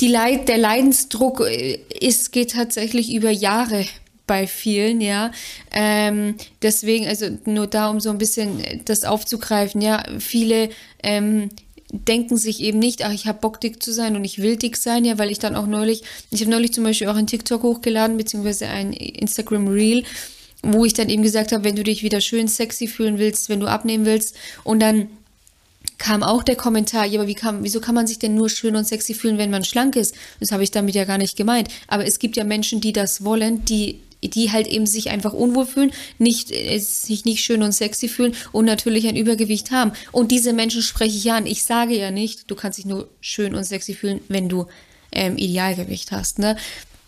Leid, 0.00 0.48
der 0.48 0.58
Leidensdruck 0.58 1.40
äh, 1.46 1.78
ist, 2.00 2.32
geht 2.32 2.52
tatsächlich 2.52 3.12
über 3.12 3.30
Jahre 3.30 3.84
bei 4.26 4.46
vielen, 4.46 5.02
ja. 5.02 5.32
Ähm, 5.70 6.36
deswegen, 6.62 7.06
also 7.06 7.26
nur 7.44 7.66
da, 7.66 7.90
um 7.90 8.00
so 8.00 8.08
ein 8.08 8.16
bisschen 8.16 8.62
das 8.86 9.04
aufzugreifen, 9.04 9.82
ja, 9.82 10.02
viele 10.18 10.70
ähm, 11.02 11.50
denken 11.92 12.38
sich 12.38 12.60
eben 12.60 12.78
nicht, 12.78 13.04
ach, 13.04 13.12
ich 13.12 13.26
habe 13.26 13.38
Bock 13.40 13.60
dick 13.60 13.82
zu 13.82 13.92
sein 13.92 14.16
und 14.16 14.24
ich 14.24 14.40
will 14.40 14.56
dick 14.56 14.76
sein, 14.76 15.04
ja, 15.04 15.18
weil 15.18 15.30
ich 15.30 15.38
dann 15.38 15.54
auch 15.54 15.66
neulich, 15.66 16.02
ich 16.30 16.40
habe 16.40 16.50
neulich 16.50 16.72
zum 16.72 16.84
Beispiel 16.84 17.08
auch 17.08 17.16
ein 17.16 17.26
TikTok 17.26 17.62
hochgeladen, 17.62 18.16
beziehungsweise 18.16 18.66
ein 18.66 18.92
Instagram 18.92 19.68
Reel, 19.68 20.04
wo 20.62 20.84
ich 20.84 20.94
dann 20.94 21.10
eben 21.10 21.22
gesagt 21.22 21.52
habe, 21.52 21.64
wenn 21.64 21.76
du 21.76 21.82
dich 21.82 22.02
wieder 22.02 22.20
schön 22.20 22.48
sexy 22.48 22.86
fühlen 22.86 23.18
willst, 23.18 23.50
wenn 23.50 23.60
du 23.60 23.66
abnehmen 23.66 24.06
willst 24.06 24.36
und 24.64 24.80
dann 24.80 25.08
kam 25.98 26.22
auch 26.22 26.42
der 26.42 26.56
Kommentar, 26.56 27.04
ja, 27.04 27.20
aber 27.20 27.28
wie 27.28 27.34
kann, 27.34 27.62
wieso 27.62 27.80
kann 27.80 27.94
man 27.94 28.06
sich 28.06 28.18
denn 28.18 28.34
nur 28.34 28.48
schön 28.48 28.74
und 28.74 28.86
sexy 28.86 29.14
fühlen, 29.14 29.38
wenn 29.38 29.50
man 29.50 29.62
schlank 29.62 29.94
ist? 29.94 30.14
Das 30.40 30.50
habe 30.50 30.64
ich 30.64 30.70
damit 30.70 30.94
ja 30.94 31.04
gar 31.04 31.18
nicht 31.18 31.36
gemeint. 31.36 31.68
Aber 31.86 32.04
es 32.04 32.18
gibt 32.18 32.36
ja 32.36 32.42
Menschen, 32.42 32.80
die 32.80 32.92
das 32.92 33.24
wollen, 33.24 33.64
die 33.64 34.00
die 34.22 34.52
halt 34.52 34.66
eben 34.66 34.86
sich 34.86 35.10
einfach 35.10 35.32
unwohl 35.32 35.66
fühlen, 35.66 35.92
nicht, 36.18 36.50
äh, 36.50 36.78
sich 36.78 37.24
nicht 37.24 37.42
schön 37.42 37.62
und 37.62 37.72
sexy 37.72 38.08
fühlen 38.08 38.34
und 38.52 38.64
natürlich 38.64 39.06
ein 39.06 39.16
Übergewicht 39.16 39.70
haben. 39.70 39.92
Und 40.12 40.30
diese 40.30 40.52
Menschen 40.52 40.82
spreche 40.82 41.16
ich 41.16 41.24
ja 41.24 41.36
an. 41.36 41.46
Ich 41.46 41.64
sage 41.64 41.96
ja 41.96 42.10
nicht, 42.10 42.50
du 42.50 42.54
kannst 42.54 42.78
dich 42.78 42.86
nur 42.86 43.08
schön 43.20 43.54
und 43.54 43.64
sexy 43.64 43.94
fühlen, 43.94 44.20
wenn 44.28 44.48
du 44.48 44.66
ähm, 45.12 45.36
Idealgewicht 45.36 46.12
hast. 46.12 46.38
Ne? 46.38 46.56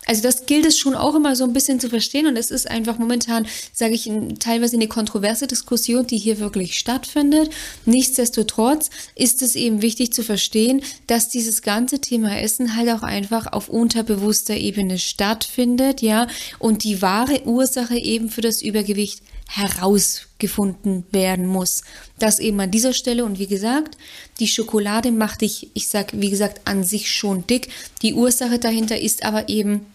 Also 0.07 0.21
das 0.21 0.45
gilt 0.45 0.65
es 0.65 0.77
schon 0.77 0.95
auch 0.95 1.15
immer 1.15 1.35
so 1.35 1.43
ein 1.43 1.53
bisschen 1.53 1.79
zu 1.79 1.89
verstehen 1.89 2.27
und 2.27 2.37
es 2.37 2.51
ist 2.51 2.69
einfach 2.69 2.97
momentan, 2.97 3.47
sage 3.73 3.93
ich, 3.93 4.09
teilweise 4.39 4.75
eine 4.75 4.87
kontroverse 4.87 5.47
Diskussion, 5.47 6.05
die 6.05 6.17
hier 6.17 6.39
wirklich 6.39 6.75
stattfindet. 6.75 7.49
Nichtsdestotrotz 7.85 8.89
ist 9.15 9.41
es 9.41 9.55
eben 9.55 9.81
wichtig 9.81 10.13
zu 10.13 10.23
verstehen, 10.23 10.81
dass 11.07 11.29
dieses 11.29 11.61
ganze 11.61 11.99
Thema 11.99 12.39
Essen 12.39 12.75
halt 12.75 12.89
auch 12.89 13.03
einfach 13.03 13.51
auf 13.51 13.69
unterbewusster 13.69 14.55
Ebene 14.55 14.99
stattfindet, 14.99 16.01
ja, 16.01 16.27
und 16.59 16.83
die 16.83 17.01
wahre 17.01 17.43
Ursache 17.45 17.97
eben 17.97 18.29
für 18.29 18.41
das 18.41 18.61
Übergewicht 18.61 19.21
herausgefunden 19.47 21.05
werden 21.11 21.45
muss. 21.45 21.83
Das 22.17 22.39
eben 22.39 22.59
an 22.59 22.71
dieser 22.71 22.93
Stelle 22.93 23.25
und 23.25 23.39
wie 23.39 23.47
gesagt, 23.47 23.97
die 24.39 24.47
Schokolade 24.47 25.11
macht 25.11 25.41
dich, 25.41 25.69
ich 25.73 25.87
sag 25.87 26.11
wie 26.13 26.29
gesagt, 26.29 26.61
an 26.65 26.83
sich 26.83 27.11
schon 27.11 27.45
dick. 27.45 27.69
Die 28.01 28.13
Ursache 28.13 28.59
dahinter 28.59 28.99
ist 28.99 29.23
aber 29.23 29.49
eben 29.49 29.85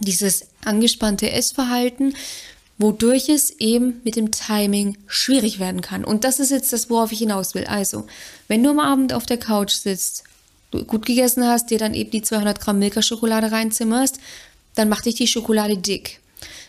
dieses 0.00 0.46
angespannte 0.64 1.30
Essverhalten, 1.30 2.14
wodurch 2.78 3.28
es 3.28 3.50
eben 3.60 4.00
mit 4.04 4.16
dem 4.16 4.30
Timing 4.30 4.98
schwierig 5.06 5.58
werden 5.60 5.80
kann. 5.80 6.04
Und 6.04 6.24
das 6.24 6.40
ist 6.40 6.50
jetzt 6.50 6.72
das, 6.72 6.90
worauf 6.90 7.12
ich 7.12 7.20
hinaus 7.20 7.54
will. 7.54 7.64
Also, 7.64 8.06
wenn 8.48 8.62
du 8.62 8.70
am 8.70 8.80
Abend 8.80 9.12
auf 9.12 9.26
der 9.26 9.38
Couch 9.38 9.72
sitzt, 9.72 10.24
gut 10.88 11.06
gegessen 11.06 11.46
hast, 11.46 11.70
dir 11.70 11.78
dann 11.78 11.94
eben 11.94 12.10
die 12.10 12.22
200 12.22 12.60
Gramm 12.60 12.80
Milka-Schokolade 12.80 13.52
reinzimmerst, 13.52 14.18
dann 14.74 14.88
macht 14.88 15.06
dich 15.06 15.14
die 15.14 15.28
Schokolade 15.28 15.76
dick. 15.76 16.20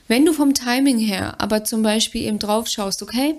Wenn 0.08 0.26
du 0.26 0.34
vom 0.34 0.54
Timing 0.54 1.00
her 1.00 1.42
aber 1.42 1.64
zum 1.64 1.82
Beispiel 1.82 2.24
eben 2.24 2.38
drauf 2.38 2.68
schaust, 2.68 3.02
okay, 3.02 3.34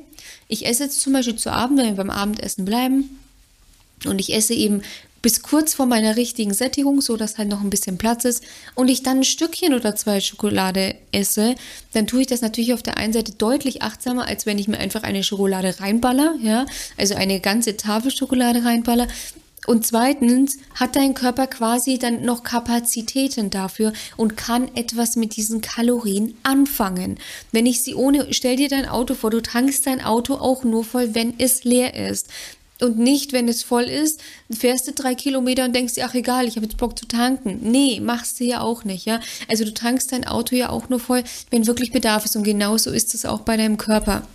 ich 0.49 0.67
esse 0.67 0.85
jetzt 0.85 1.01
zum 1.01 1.13
Beispiel 1.13 1.37
zu 1.37 1.53
Abend, 1.53 1.79
wenn 1.79 1.87
wir 1.87 1.95
beim 1.95 2.11
Abendessen 2.11 2.65
bleiben, 2.65 3.21
und 4.05 4.19
ich 4.21 4.35
esse 4.35 4.55
eben 4.55 4.83
bis 5.27 5.43
kurz 5.43 5.75
vor 5.75 5.87
meiner 5.87 6.15
richtigen 6.15 6.55
Sättigung, 6.55 7.01
so 7.01 7.17
dass 7.17 7.37
halt 7.37 7.49
noch 7.49 7.61
ein 7.61 7.69
bisschen 7.69 7.99
Platz 7.99 8.25
ist 8.25 8.45
und 8.77 8.87
ich 8.87 9.03
dann 9.03 9.19
ein 9.19 9.25
Stückchen 9.25 9.75
oder 9.75 9.97
zwei 9.97 10.21
Schokolade 10.21 10.95
esse, 11.11 11.57
dann 11.93 12.07
tue 12.07 12.21
ich 12.21 12.27
das 12.29 12.43
natürlich 12.43 12.73
auf 12.73 12.85
der 12.85 12.97
einen 12.97 13.13
Seite 13.13 13.33
deutlich 13.33 13.83
achtsamer, 13.83 14.29
als 14.29 14.47
wenn 14.47 14.57
ich 14.61 14.69
mir 14.69 14.79
einfach 14.79 15.03
eine 15.03 15.25
Schokolade 15.25 15.81
reinballer, 15.81 16.37
ja, 16.41 16.65
also 16.97 17.17
eine 17.17 17.41
ganze 17.41 17.77
Tafel 17.77 18.13
Schokolade 18.13 18.65
reinballer. 18.65 19.09
Und 19.67 19.85
zweitens 19.85 20.59
hat 20.75 20.95
dein 20.95 21.15
Körper 21.15 21.49
quasi 21.49 21.99
dann 21.99 22.23
noch 22.23 22.45
Kapazitäten 22.45 23.51
dafür 23.51 23.93
und 24.17 24.37
kann 24.37 24.71
etwas 24.77 25.17
mit 25.17 25.35
diesen 25.35 25.61
Kalorien 25.61 26.37
anfangen. 26.45 27.19
Wenn 27.51 27.67
ich 27.67 27.83
sie 27.83 27.97
ohne, 27.97 28.33
stell 28.33 28.55
dir 28.55 28.69
dein 28.69 28.87
Auto 28.87 29.15
vor, 29.15 29.31
du 29.31 29.43
tankst 29.43 29.89
dein 29.89 30.05
Auto 30.05 30.35
auch 30.35 30.63
nur 30.63 30.85
voll, 30.85 31.17
wenn 31.17 31.35
es 31.41 31.65
leer 31.65 31.95
ist 31.95 32.29
Und 32.81 32.99
nicht, 32.99 33.33
wenn 33.33 33.49
es 33.49 33.63
voll 33.63 33.85
ist, 33.85 34.21
fährst 34.51 34.87
du 34.87 34.93
drei 34.93 35.15
Kilometer 35.15 35.65
und 35.65 35.75
denkst 35.75 35.95
dir, 35.95 36.07
ach 36.07 36.15
egal, 36.15 36.47
ich 36.47 36.57
habe 36.57 36.67
jetzt 36.67 36.77
Bock 36.77 36.99
zu 36.99 37.07
tanken. 37.07 37.59
Nee, 37.63 38.01
machst 38.01 38.39
du 38.39 38.45
ja 38.45 38.61
auch 38.61 38.85
nicht, 38.85 39.07
ja. 39.07 39.21
Also 39.49 39.65
du 39.65 39.73
tankst 39.73 40.13
dein 40.13 40.27
Auto 40.27 40.55
ja 40.55 40.69
auch 40.69 40.89
nur 40.91 41.01
voll, 41.01 41.25
wenn 41.51 41.67
wirklich 41.67 41.91
Bedarf 41.91 42.27
ist. 42.27 42.37
Und 42.37 42.43
genauso 42.43 42.91
ist 42.91 43.15
es 43.15 43.25
auch 43.25 43.41
bei 43.41 43.57
deinem 43.57 43.79
Körper. 43.79 44.27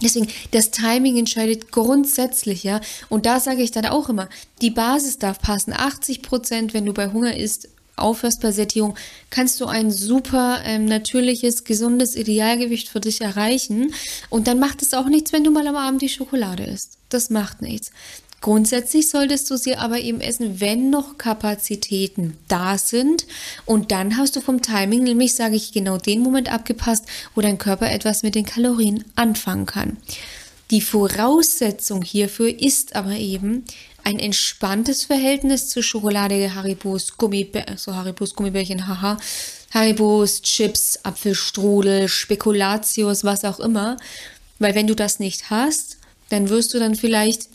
Deswegen, 0.00 0.26
das 0.50 0.72
Timing 0.72 1.16
entscheidet 1.16 1.70
grundsätzlich, 1.70 2.64
ja. 2.64 2.80
Und 3.08 3.26
da 3.26 3.38
sage 3.38 3.62
ich 3.62 3.70
dann 3.70 3.86
auch 3.86 4.08
immer, 4.08 4.28
die 4.60 4.70
Basis 4.70 5.18
darf 5.18 5.38
passen. 5.40 5.72
80 5.72 6.22
Prozent, 6.22 6.74
wenn 6.74 6.86
du 6.86 6.92
bei 6.92 7.12
Hunger 7.12 7.36
isst, 7.36 7.68
aufhörst 7.94 8.40
bei 8.40 8.50
Sättigung, 8.50 8.96
kannst 9.30 9.60
du 9.60 9.66
ein 9.66 9.92
super 9.92 10.60
ähm, 10.64 10.86
natürliches, 10.86 11.62
gesundes 11.62 12.16
Idealgewicht 12.16 12.88
für 12.88 13.00
dich 13.00 13.20
erreichen. 13.20 13.94
Und 14.30 14.48
dann 14.48 14.58
macht 14.58 14.82
es 14.82 14.94
auch 14.94 15.06
nichts, 15.06 15.32
wenn 15.32 15.44
du 15.44 15.52
mal 15.52 15.66
am 15.68 15.76
Abend 15.76 16.02
die 16.02 16.08
Schokolade 16.08 16.64
isst. 16.64 16.98
Das 17.12 17.30
macht 17.30 17.62
nichts. 17.62 17.90
Grundsätzlich 18.40 19.08
solltest 19.08 19.48
du 19.50 19.56
sie 19.56 19.76
aber 19.76 20.00
eben 20.00 20.20
essen, 20.20 20.60
wenn 20.60 20.90
noch 20.90 21.16
Kapazitäten 21.16 22.36
da 22.48 22.76
sind. 22.76 23.26
Und 23.66 23.92
dann 23.92 24.16
hast 24.16 24.34
du 24.34 24.40
vom 24.40 24.60
Timing, 24.60 25.04
nämlich 25.04 25.34
sage 25.34 25.54
ich 25.54 25.72
genau 25.72 25.96
den 25.96 26.20
Moment 26.20 26.52
abgepasst, 26.52 27.04
wo 27.36 27.40
dein 27.40 27.58
Körper 27.58 27.90
etwas 27.90 28.24
mit 28.24 28.34
den 28.34 28.44
Kalorien 28.44 29.04
anfangen 29.14 29.66
kann. 29.66 29.96
Die 30.72 30.80
Voraussetzung 30.80 32.02
hierfür 32.02 32.48
ist 32.60 32.96
aber 32.96 33.12
eben 33.12 33.64
ein 34.02 34.18
entspanntes 34.18 35.04
Verhältnis 35.04 35.68
zu 35.68 35.80
Schokolade, 35.80 36.54
Haribos, 36.54 37.16
Gummibärchen, 37.16 37.76
so 37.76 37.94
Haribos, 37.94 38.34
Gummibärchen, 38.34 38.88
haha, 38.88 39.18
Haribos, 39.72 40.42
Chips, 40.42 40.98
Apfelstrudel, 41.04 42.08
Spekulatius, 42.08 43.22
was 43.22 43.44
auch 43.44 43.60
immer. 43.60 43.96
Weil 44.58 44.74
wenn 44.74 44.88
du 44.88 44.96
das 44.96 45.20
nicht 45.20 45.50
hast, 45.50 45.98
dann 46.32 46.48
wirst 46.48 46.74
du 46.74 46.78
dann 46.78 46.94
vielleicht, 46.94 47.48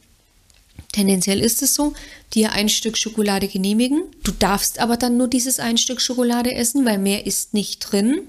tendenziell 0.92 1.42
ist 1.42 1.62
es 1.62 1.74
so, 1.74 1.94
dir 2.34 2.52
ein 2.52 2.70
Stück 2.70 2.98
Schokolade 2.98 3.48
genehmigen. 3.48 4.04
Du 4.24 4.32
darfst 4.32 4.80
aber 4.80 4.98
dann 4.98 5.18
nur 5.18 5.28
dieses 5.28 5.60
ein 5.60 5.78
Stück 5.78 6.02
Schokolade 6.02 6.54
essen, 6.54 6.86
weil 6.86 6.98
mehr 6.98 7.26
ist 7.26 7.54
nicht 7.54 7.80
drin. 7.80 8.22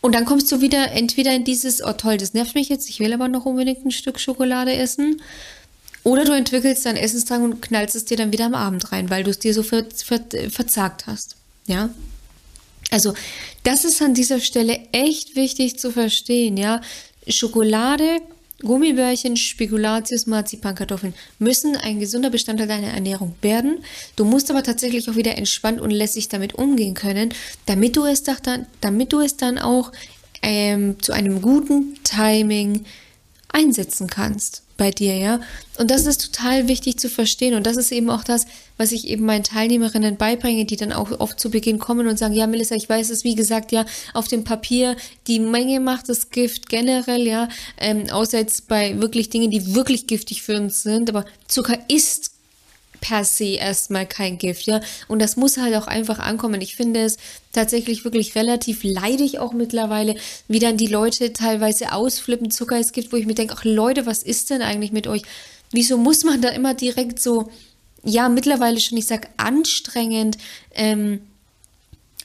Und 0.00 0.14
dann 0.14 0.26
kommst 0.26 0.52
du 0.52 0.60
wieder 0.60 0.92
entweder 0.92 1.34
in 1.34 1.44
dieses, 1.44 1.82
oh 1.82 1.94
toll, 1.94 2.18
das 2.18 2.34
nervt 2.34 2.54
mich 2.54 2.68
jetzt, 2.68 2.90
ich 2.90 3.00
will 3.00 3.12
aber 3.14 3.28
noch 3.28 3.46
unbedingt 3.46 3.86
ein 3.86 3.90
Stück 3.90 4.20
Schokolade 4.20 4.74
essen. 4.74 5.22
Oder 6.02 6.26
du 6.26 6.32
entwickelst 6.32 6.84
deinen 6.84 6.98
Essensdrang 6.98 7.42
und 7.42 7.62
knallst 7.62 7.96
es 7.96 8.04
dir 8.04 8.18
dann 8.18 8.30
wieder 8.30 8.44
am 8.44 8.54
Abend 8.54 8.92
rein, 8.92 9.08
weil 9.08 9.24
du 9.24 9.30
es 9.30 9.38
dir 9.38 9.54
so 9.54 9.62
ver, 9.62 9.86
ver, 9.94 10.20
verzagt 10.50 11.06
hast. 11.06 11.36
Ja. 11.66 11.88
Also, 12.90 13.14
das 13.62 13.86
ist 13.86 14.02
an 14.02 14.12
dieser 14.12 14.40
Stelle 14.40 14.78
echt 14.92 15.36
wichtig 15.36 15.78
zu 15.78 15.90
verstehen, 15.90 16.58
ja. 16.58 16.82
Schokolade, 17.26 18.20
Gummibärchen, 18.64 19.36
Spekulatius, 19.36 20.26
Marzipankartoffeln 20.26 21.14
müssen 21.38 21.76
ein 21.76 22.00
gesunder 22.00 22.30
Bestandteil 22.30 22.66
deiner 22.66 22.88
Ernährung 22.88 23.34
werden. 23.42 23.84
Du 24.16 24.24
musst 24.24 24.50
aber 24.50 24.62
tatsächlich 24.62 25.08
auch 25.08 25.16
wieder 25.16 25.36
entspannt 25.36 25.80
und 25.80 25.90
lässig 25.90 26.28
damit 26.28 26.54
umgehen 26.54 26.94
können, 26.94 27.32
damit 27.66 27.96
du 27.96 28.04
es 28.04 28.22
dann, 28.22 28.66
damit 28.80 29.12
du 29.12 29.20
es 29.20 29.36
dann 29.36 29.58
auch 29.58 29.92
ähm, 30.42 31.00
zu 31.00 31.12
einem 31.12 31.40
guten 31.40 31.98
Timing 32.02 32.84
einsetzen 33.48 34.08
kannst 34.08 34.63
bei 34.76 34.90
dir, 34.90 35.16
ja. 35.16 35.40
Und 35.78 35.90
das 35.90 36.06
ist 36.06 36.32
total 36.32 36.68
wichtig 36.68 36.98
zu 36.98 37.08
verstehen. 37.08 37.54
Und 37.54 37.66
das 37.66 37.76
ist 37.76 37.92
eben 37.92 38.10
auch 38.10 38.24
das, 38.24 38.46
was 38.76 38.92
ich 38.92 39.08
eben 39.08 39.24
meinen 39.24 39.44
Teilnehmerinnen 39.44 40.16
beibringe, 40.16 40.64
die 40.64 40.76
dann 40.76 40.92
auch 40.92 41.20
oft 41.20 41.38
zu 41.38 41.50
Beginn 41.50 41.78
kommen 41.78 42.06
und 42.06 42.18
sagen, 42.18 42.34
ja, 42.34 42.46
Melissa, 42.46 42.74
ich 42.74 42.88
weiß 42.88 43.10
es, 43.10 43.24
wie 43.24 43.34
gesagt, 43.34 43.72
ja, 43.72 43.84
auf 44.12 44.28
dem 44.28 44.44
Papier, 44.44 44.96
die 45.26 45.40
Menge 45.40 45.80
macht 45.80 46.08
das 46.08 46.30
Gift 46.30 46.68
generell, 46.68 47.26
ja, 47.26 47.48
ähm, 47.78 48.10
außer 48.10 48.38
jetzt 48.38 48.68
bei 48.68 49.00
wirklich 49.00 49.30
Dingen, 49.30 49.50
die 49.50 49.74
wirklich 49.74 50.06
giftig 50.06 50.42
für 50.42 50.56
uns 50.56 50.82
sind. 50.82 51.08
Aber 51.08 51.24
Zucker 51.48 51.78
ist 51.88 52.33
per 53.04 53.22
se 53.22 53.56
erstmal 53.56 54.06
kein 54.06 54.38
Gift, 54.38 54.64
ja. 54.64 54.80
Und 55.08 55.20
das 55.20 55.36
muss 55.36 55.58
halt 55.58 55.74
auch 55.76 55.86
einfach 55.86 56.18
ankommen. 56.18 56.62
Ich 56.62 56.74
finde 56.74 57.00
es 57.00 57.18
tatsächlich 57.52 58.02
wirklich 58.02 58.34
relativ 58.34 58.82
leidig 58.82 59.38
auch 59.40 59.52
mittlerweile, 59.52 60.16
wie 60.48 60.58
dann 60.58 60.78
die 60.78 60.86
Leute 60.86 61.34
teilweise 61.34 61.92
ausflippen, 61.92 62.50
Zucker 62.50 62.80
ist 62.80 62.94
Gift, 62.94 63.12
wo 63.12 63.16
ich 63.18 63.26
mir 63.26 63.34
denke, 63.34 63.54
ach 63.58 63.64
Leute, 63.64 64.06
was 64.06 64.22
ist 64.22 64.48
denn 64.48 64.62
eigentlich 64.62 64.90
mit 64.90 65.06
euch? 65.06 65.20
Wieso 65.70 65.98
muss 65.98 66.24
man 66.24 66.40
da 66.40 66.48
immer 66.48 66.72
direkt 66.72 67.20
so, 67.20 67.50
ja, 68.02 68.30
mittlerweile 68.30 68.80
schon, 68.80 68.96
ich 68.96 69.06
sag, 69.06 69.28
anstrengend, 69.36 70.38
ähm, 70.74 71.20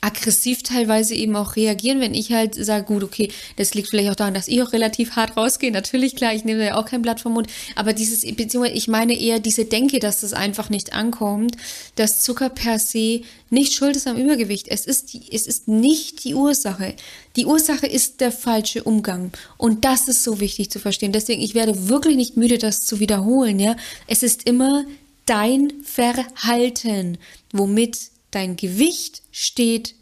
aggressiv 0.02 0.64
teilweise 0.64 1.14
eben 1.14 1.36
auch 1.36 1.56
reagieren, 1.56 2.00
wenn 2.00 2.14
ich 2.14 2.32
halt 2.32 2.56
sage, 2.56 2.86
gut, 2.86 3.04
okay, 3.04 3.32
das 3.58 3.74
liegt 3.74 3.90
vielleicht 3.90 4.10
auch 4.10 4.16
daran, 4.16 4.34
dass 4.34 4.48
ich 4.48 4.62
auch 4.62 4.72
relativ 4.72 5.18
hart 5.18 5.36
rausgehe. 5.36 5.72
Natürlich, 5.72 6.16
klar, 6.16 6.34
ich 6.34 6.46
nehme 6.46 6.66
ja 6.66 6.76
auch 6.76 6.86
kein 6.86 7.02
Blatt 7.02 7.20
vom 7.20 7.34
Mund, 7.34 7.48
aber 7.76 7.92
dieses, 7.92 8.22
beziehungsweise 8.22 8.76
ich 8.76 8.88
meine 8.88 9.20
eher 9.20 9.40
diese 9.40 9.66
Denke, 9.66 10.00
dass 10.00 10.22
das 10.22 10.34
einfach 10.34 10.70
nicht 10.70 10.94
ankommt, 10.94 11.58
dass 11.96 12.22
Zucker 12.22 12.50
per 12.50 12.80
se 12.80 13.22
nicht 13.50 13.74
schuld 13.74 13.96
ist 13.96 14.08
am 14.08 14.16
Übergewicht. 14.16 14.68
Es 14.70 14.86
ist, 14.86 15.14
die, 15.14 15.24
es 15.32 15.48
ist 15.48 15.68
nicht 15.68 16.24
die 16.24 16.36
Ursache. 16.36 16.94
Die 17.36 17.46
Ursache 17.46 17.88
ist 17.88 18.22
der 18.22 18.32
falsche 18.32 18.84
Umgang. 18.84 19.32
Und 19.58 19.84
das 19.84 20.08
ist 20.08 20.24
so 20.24 20.40
wichtig 20.40 20.70
zu 20.70 20.80
verstehen. 20.80 21.12
Deswegen, 21.12 21.42
ich 21.42 21.56
werde 21.56 21.90
wirklich 21.90 22.16
nicht 22.16 22.38
müde, 22.38 22.58
das 22.58 22.86
zu 22.86 23.00
wiederholen, 23.00 23.60
ja. 23.60 23.76
Es 24.08 24.24
ist 24.24 24.44
immer 24.44 24.86
dein 25.26 25.74
Verhalten, 25.84 27.18
womit 27.52 27.98
dein 28.32 28.56
Gewicht 28.56 29.22
steht, 29.32 29.96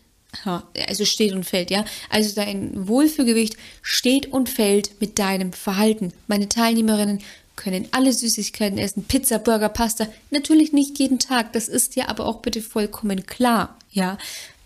also 0.88 1.06
steht 1.06 1.34
und 1.34 1.46
fällt, 1.46 1.72
ja. 1.72 1.86
Also 2.10 2.36
dein 2.36 2.88
Wohlfühlgewicht 2.88 3.58
steht 3.82 4.28
und 4.28 4.50
fällt 4.50 5.00
mit 5.02 5.20
deinem 5.20 5.54
Verhalten. 5.54 6.14
Meine 6.28 6.50
Teilnehmerinnen 6.50 7.20
können 7.56 7.88
alle 7.92 8.14
Süßigkeiten 8.14 8.78
essen, 8.78 9.04
Pizza, 9.06 9.40
Burger, 9.40 9.70
Pasta. 9.70 10.08
Natürlich 10.30 10.74
nicht 10.74 11.00
jeden 11.00 11.20
Tag, 11.20 11.54
das 11.54 11.68
ist 11.68 11.96
ja 11.96 12.08
aber 12.08 12.26
auch 12.26 12.42
bitte 12.42 12.62
vollkommen 12.62 13.26
klar, 13.26 13.78
ja. 13.92 14.18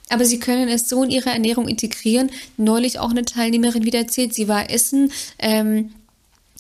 Aber 0.10 0.26
sie 0.26 0.40
können 0.40 0.68
es 0.68 0.90
so 0.90 1.04
in 1.04 1.10
ihre 1.10 1.30
Ernährung 1.30 1.70
integrieren. 1.70 2.32
Neulich 2.58 3.00
auch 3.00 3.12
eine 3.12 3.24
Teilnehmerin 3.24 3.86
wieder 3.86 4.00
erzählt, 4.00 4.34
sie 4.34 4.50
war 4.50 4.70
essen, 4.70 5.14
ähm, 5.40 5.94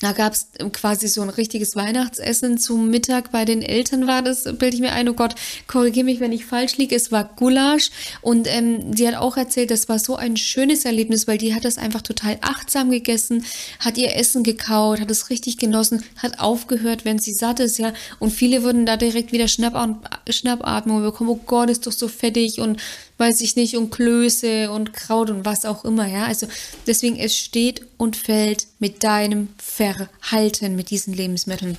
da 0.01 0.13
gab 0.13 0.33
es 0.33 0.47
quasi 0.73 1.07
so 1.07 1.21
ein 1.21 1.29
richtiges 1.29 1.75
Weihnachtsessen 1.75 2.57
zum 2.57 2.89
Mittag 2.89 3.31
bei 3.31 3.45
den 3.45 3.61
Eltern 3.61 4.07
war 4.07 4.23
das, 4.23 4.43
bilde 4.43 4.75
ich 4.75 4.81
mir 4.81 4.93
ein, 4.93 5.07
oh 5.07 5.13
Gott, 5.13 5.35
korrigiere 5.67 6.05
mich, 6.05 6.19
wenn 6.19 6.31
ich 6.31 6.45
falsch 6.45 6.77
liege, 6.77 6.95
es 6.95 7.11
war 7.11 7.23
Gulasch 7.23 7.91
und 8.21 8.47
ähm, 8.47 8.95
sie 8.95 9.07
hat 9.07 9.15
auch 9.15 9.37
erzählt, 9.37 9.69
das 9.69 9.89
war 9.89 9.99
so 9.99 10.15
ein 10.15 10.37
schönes 10.37 10.85
Erlebnis, 10.85 11.27
weil 11.27 11.37
die 11.37 11.53
hat 11.53 11.65
das 11.65 11.77
einfach 11.77 12.01
total 12.01 12.37
achtsam 12.41 12.89
gegessen, 12.89 13.45
hat 13.79 13.97
ihr 13.97 14.15
Essen 14.15 14.43
gekaut, 14.43 14.99
hat 14.99 15.11
es 15.11 15.29
richtig 15.29 15.57
genossen, 15.57 16.03
hat 16.17 16.39
aufgehört, 16.39 17.05
wenn 17.05 17.19
sie 17.19 17.33
satt 17.33 17.59
ist, 17.59 17.77
ja, 17.77 17.93
und 18.17 18.31
viele 18.31 18.63
würden 18.63 18.87
da 18.87 18.97
direkt 18.97 19.31
wieder 19.31 19.47
Schnappatmung 19.47 21.03
bekommen, 21.03 21.29
oh 21.29 21.39
Gott, 21.45 21.69
ist 21.69 21.85
doch 21.85 21.91
so 21.91 22.07
fettig 22.07 22.59
und 22.59 22.81
weiß 23.21 23.39
ich 23.41 23.55
nicht, 23.55 23.77
und 23.77 23.91
Klöße 23.91 24.71
und 24.71 24.93
Kraut 24.93 25.29
und 25.29 25.45
was 25.45 25.63
auch 25.63 25.85
immer, 25.85 26.07
ja. 26.07 26.25
Also 26.25 26.47
deswegen, 26.87 27.15
es 27.17 27.37
steht 27.37 27.85
und 27.97 28.17
fällt 28.17 28.67
mit 28.79 29.03
deinem 29.03 29.49
Verhalten 29.57 30.75
mit 30.75 30.89
diesen 30.89 31.13
Lebensmitteln. 31.13 31.77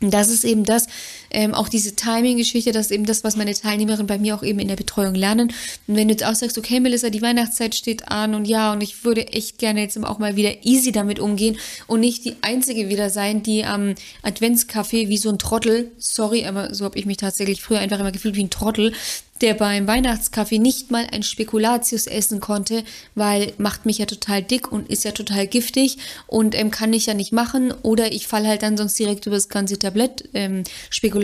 Und 0.00 0.14
das 0.14 0.28
ist 0.30 0.44
eben 0.44 0.64
das, 0.64 0.86
ähm, 1.32 1.54
auch 1.54 1.68
diese 1.68 1.96
Timing-Geschichte, 1.96 2.72
das 2.72 2.86
ist 2.86 2.92
eben 2.92 3.06
das, 3.06 3.24
was 3.24 3.36
meine 3.36 3.54
Teilnehmerinnen 3.54 4.06
bei 4.06 4.18
mir 4.18 4.34
auch 4.34 4.42
eben 4.42 4.58
in 4.58 4.68
der 4.68 4.76
Betreuung 4.76 5.14
lernen. 5.14 5.52
Und 5.86 5.96
wenn 5.96 6.08
du 6.08 6.14
jetzt 6.14 6.24
auch 6.24 6.34
sagst, 6.34 6.58
okay, 6.58 6.80
Melissa, 6.80 7.10
die 7.10 7.22
Weihnachtszeit 7.22 7.74
steht 7.74 8.08
an 8.08 8.34
und 8.34 8.46
ja, 8.46 8.72
und 8.72 8.82
ich 8.82 9.04
würde 9.04 9.28
echt 9.28 9.58
gerne 9.58 9.80
jetzt 9.80 10.02
auch 10.02 10.18
mal 10.18 10.36
wieder 10.36 10.64
easy 10.64 10.92
damit 10.92 11.18
umgehen 11.18 11.58
und 11.86 12.00
nicht 12.00 12.24
die 12.24 12.36
Einzige 12.42 12.88
wieder 12.88 13.10
sein, 13.10 13.42
die 13.42 13.64
am 13.64 13.94
Adventscafé 14.22 15.08
wie 15.08 15.16
so 15.16 15.30
ein 15.30 15.38
Trottel, 15.38 15.90
sorry, 15.98 16.44
aber 16.44 16.74
so 16.74 16.84
habe 16.84 16.98
ich 16.98 17.06
mich 17.06 17.16
tatsächlich 17.16 17.62
früher 17.62 17.78
einfach 17.78 18.00
immer 18.00 18.12
gefühlt 18.12 18.36
wie 18.36 18.44
ein 18.44 18.50
Trottel, 18.50 18.92
der 19.40 19.54
beim 19.54 19.88
Weihnachtskaffee 19.88 20.60
nicht 20.60 20.92
mal 20.92 21.08
ein 21.10 21.24
Spekulatius 21.24 22.06
essen 22.06 22.38
konnte, 22.38 22.84
weil 23.16 23.52
macht 23.58 23.86
mich 23.86 23.98
ja 23.98 24.06
total 24.06 24.40
dick 24.40 24.70
und 24.70 24.88
ist 24.88 25.04
ja 25.04 25.10
total 25.10 25.48
giftig 25.48 25.98
und 26.28 26.54
ähm, 26.54 26.70
kann 26.70 26.92
ich 26.92 27.06
ja 27.06 27.14
nicht 27.14 27.32
machen 27.32 27.74
oder 27.82 28.12
ich 28.12 28.28
falle 28.28 28.46
halt 28.46 28.62
dann 28.62 28.76
sonst 28.76 28.96
direkt 29.00 29.26
über 29.26 29.34
das 29.34 29.48
ganze 29.48 29.80
Tablett 29.80 30.28
ähm, 30.32 30.62
Spekulatius 30.90 31.21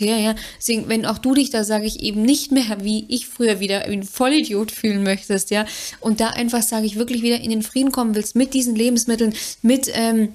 her, 0.00 0.18
ja. 0.18 0.34
Deswegen, 0.58 0.88
wenn 0.88 1.06
auch 1.06 1.18
du 1.18 1.34
dich 1.34 1.50
da, 1.50 1.64
sage 1.64 1.86
ich, 1.86 2.00
eben 2.00 2.22
nicht 2.22 2.52
mehr, 2.52 2.78
wie 2.82 3.06
ich 3.08 3.26
früher 3.28 3.60
wieder 3.60 3.84
wie 3.88 3.94
ein 3.94 4.02
Vollidiot 4.04 4.70
fühlen 4.70 5.02
möchtest, 5.02 5.50
ja, 5.50 5.66
und 6.00 6.20
da 6.20 6.28
einfach, 6.28 6.62
sage 6.62 6.86
ich, 6.86 6.96
wirklich 6.96 7.22
wieder 7.22 7.40
in 7.40 7.50
den 7.50 7.62
Frieden 7.62 7.92
kommen 7.92 8.14
willst 8.14 8.36
mit 8.36 8.54
diesen 8.54 8.74
Lebensmitteln, 8.74 9.34
mit, 9.62 9.90
ähm, 9.94 10.34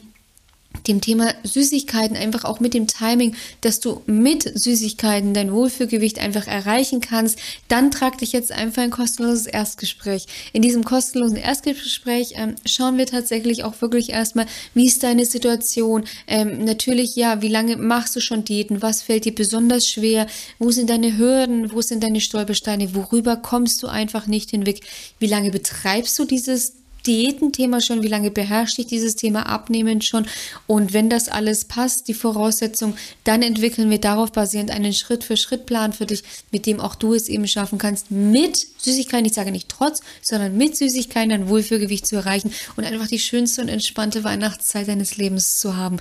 dem 0.88 1.01
Thema 1.01 1.33
Süßigkeiten, 1.43 2.17
einfach 2.17 2.43
auch 2.43 2.59
mit 2.59 2.73
dem 2.73 2.88
Timing, 2.88 3.35
dass 3.61 3.79
du 3.79 4.01
mit 4.05 4.43
Süßigkeiten 4.43 5.33
dein 5.33 5.51
Wohlfühlgewicht 5.51 6.19
einfach 6.19 6.47
erreichen 6.47 7.01
kannst, 7.01 7.39
dann 7.67 7.91
trag 7.91 8.17
dich 8.17 8.31
jetzt 8.31 8.51
einfach 8.51 8.83
ein 8.83 8.91
kostenloses 8.91 9.47
Erstgespräch. 9.47 10.25
In 10.53 10.61
diesem 10.61 10.83
kostenlosen 10.83 11.38
Erstgespräch 11.38 12.33
ähm, 12.35 12.55
schauen 12.65 12.97
wir 12.97 13.05
tatsächlich 13.05 13.63
auch 13.63 13.81
wirklich 13.81 14.09
erstmal, 14.09 14.45
wie 14.73 14.88
ist 14.88 15.03
deine 15.03 15.25
Situation? 15.25 16.05
Ähm, 16.27 16.63
natürlich, 16.65 17.15
ja, 17.15 17.41
wie 17.41 17.47
lange 17.47 17.77
machst 17.77 18.15
du 18.15 18.19
schon 18.19 18.43
Diäten? 18.43 18.81
Was 18.81 19.01
fällt 19.01 19.25
dir 19.25 19.35
besonders 19.35 19.88
schwer? 19.88 20.27
Wo 20.59 20.71
sind 20.71 20.89
deine 20.89 21.17
Hürden? 21.17 21.71
Wo 21.71 21.81
sind 21.81 22.03
deine 22.03 22.21
Stolpersteine? 22.21 22.95
Worüber 22.95 23.38
kommst 23.38 23.83
du 23.83 23.88
einfach 23.88 24.27
nicht 24.27 24.49
hinweg? 24.51 24.81
Wie 25.19 25.27
lange 25.27 25.51
betreibst 25.51 26.17
du 26.19 26.25
dieses 26.25 26.73
Diätenthema 27.08 27.82
schon? 27.82 28.04
Wie 28.04 28.08
lange 28.08 28.32
beherrscht 28.32 28.78
dich 28.78 28.88
dieses 28.88 29.15
Thema 29.15 29.48
Abnehmen 29.48 30.02
schon? 30.02 30.26
Und 30.68 30.94
wenn 30.94 31.10
das 31.10 31.30
alles 31.30 31.65
passt, 31.65 32.08
die 32.08 32.13
Voraussetzung, 32.13 32.96
dann 33.24 33.41
entwickeln 33.41 33.89
wir 33.89 34.00
darauf 34.00 34.32
basierend 34.32 34.72
einen 34.72 34.94
Schritt-für-Schritt-Plan 34.94 35.94
für 35.94 36.06
dich, 36.06 36.24
mit 36.52 36.65
dem 36.65 36.80
auch 36.80 36.96
du 36.96 37.13
es 37.13 37.30
eben 37.30 37.48
schaffen 37.48 37.78
kannst, 37.78 38.12
mit 38.12 38.68
Süßigkeiten, 38.78 39.26
ich 39.26 39.34
sage 39.34 39.52
nicht 39.52 39.70
trotz, 39.70 40.02
sondern 40.22 40.58
mit 40.58 40.78
Süßigkeiten 40.78 41.30
dein 41.30 41.50
Wohlfühlgewicht 41.50 42.06
zu 42.06 42.15
erreichen 42.15 42.52
und 42.76 42.86
einfach 42.86 43.08
die 43.08 43.20
schönste 43.20 43.62
und 43.62 43.70
entspannte 43.70 44.24
Weihnachtszeit 44.24 44.88
deines 44.88 45.18
Lebens 45.18 45.58
zu 45.58 45.76
haben. 45.76 45.98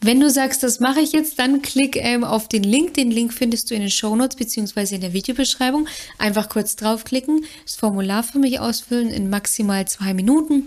Wenn 0.00 0.20
du 0.20 0.28
sagst, 0.30 0.62
das 0.62 0.78
mache 0.80 1.00
ich 1.00 1.12
jetzt, 1.12 1.38
dann 1.38 1.62
klick 1.62 1.96
ähm, 1.96 2.22
auf 2.22 2.48
den 2.48 2.62
Link. 2.62 2.94
Den 2.94 3.10
Link 3.10 3.32
findest 3.32 3.70
du 3.70 3.74
in 3.74 3.80
den 3.80 3.90
Show 3.90 4.14
Notes 4.14 4.36
beziehungsweise 4.36 4.94
in 4.94 5.00
der 5.00 5.12
Videobeschreibung. 5.12 5.88
Einfach 6.18 6.48
kurz 6.48 6.76
draufklicken, 6.76 7.44
das 7.64 7.76
Formular 7.76 8.22
für 8.22 8.38
mich 8.38 8.60
ausfüllen 8.60 9.10
in 9.10 9.30
maximal 9.30 9.86
zwei 9.88 10.14
Minuten. 10.14 10.64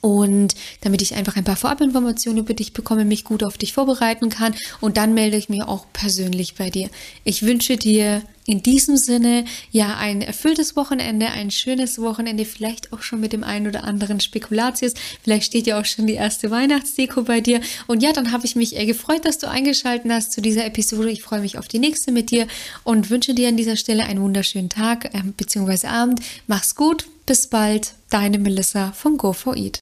Und 0.00 0.54
damit 0.80 1.02
ich 1.02 1.14
einfach 1.14 1.36
ein 1.36 1.44
paar 1.44 1.56
Vorabinformationen 1.56 2.42
über 2.42 2.54
dich 2.54 2.72
bekomme, 2.72 3.04
mich 3.04 3.24
gut 3.24 3.42
auf 3.42 3.58
dich 3.58 3.72
vorbereiten 3.72 4.30
kann. 4.30 4.54
Und 4.80 4.96
dann 4.96 5.12
melde 5.12 5.36
ich 5.36 5.48
mich 5.48 5.62
auch 5.62 5.86
persönlich 5.92 6.54
bei 6.54 6.70
dir. 6.70 6.88
Ich 7.24 7.42
wünsche 7.42 7.76
dir 7.76 8.22
in 8.46 8.62
diesem 8.62 8.96
Sinne 8.96 9.44
ja 9.70 9.96
ein 9.96 10.22
erfülltes 10.22 10.74
Wochenende, 10.74 11.26
ein 11.26 11.52
schönes 11.52 12.00
Wochenende, 12.00 12.44
vielleicht 12.44 12.92
auch 12.92 13.02
schon 13.02 13.20
mit 13.20 13.32
dem 13.32 13.44
einen 13.44 13.68
oder 13.68 13.84
anderen 13.84 14.18
Spekulatius. 14.18 14.94
Vielleicht 15.22 15.46
steht 15.46 15.68
ja 15.68 15.78
auch 15.78 15.84
schon 15.84 16.08
die 16.08 16.14
erste 16.14 16.50
Weihnachtsdeko 16.50 17.22
bei 17.22 17.40
dir. 17.40 17.60
Und 17.86 18.02
ja, 18.02 18.12
dann 18.12 18.32
habe 18.32 18.46
ich 18.46 18.56
mich 18.56 18.74
gefreut, 18.74 19.24
dass 19.24 19.38
du 19.38 19.48
eingeschaltet 19.48 20.10
hast 20.10 20.32
zu 20.32 20.40
dieser 20.40 20.64
Episode. 20.64 21.10
Ich 21.10 21.22
freue 21.22 21.40
mich 21.40 21.58
auf 21.58 21.68
die 21.68 21.78
nächste 21.78 22.10
mit 22.10 22.32
dir 22.32 22.48
und 22.82 23.10
wünsche 23.10 23.34
dir 23.34 23.48
an 23.48 23.56
dieser 23.56 23.76
Stelle 23.76 24.04
einen 24.04 24.20
wunderschönen 24.20 24.68
Tag 24.68 25.14
äh, 25.14 25.22
bzw. 25.36 25.86
Abend. 25.86 26.20
Mach's 26.48 26.74
gut, 26.74 27.06
bis 27.26 27.46
bald. 27.46 27.92
Deine 28.08 28.40
Melissa 28.40 28.90
von 28.90 29.16
Go 29.16 29.32
for 29.32 29.56
Eat. 29.56 29.78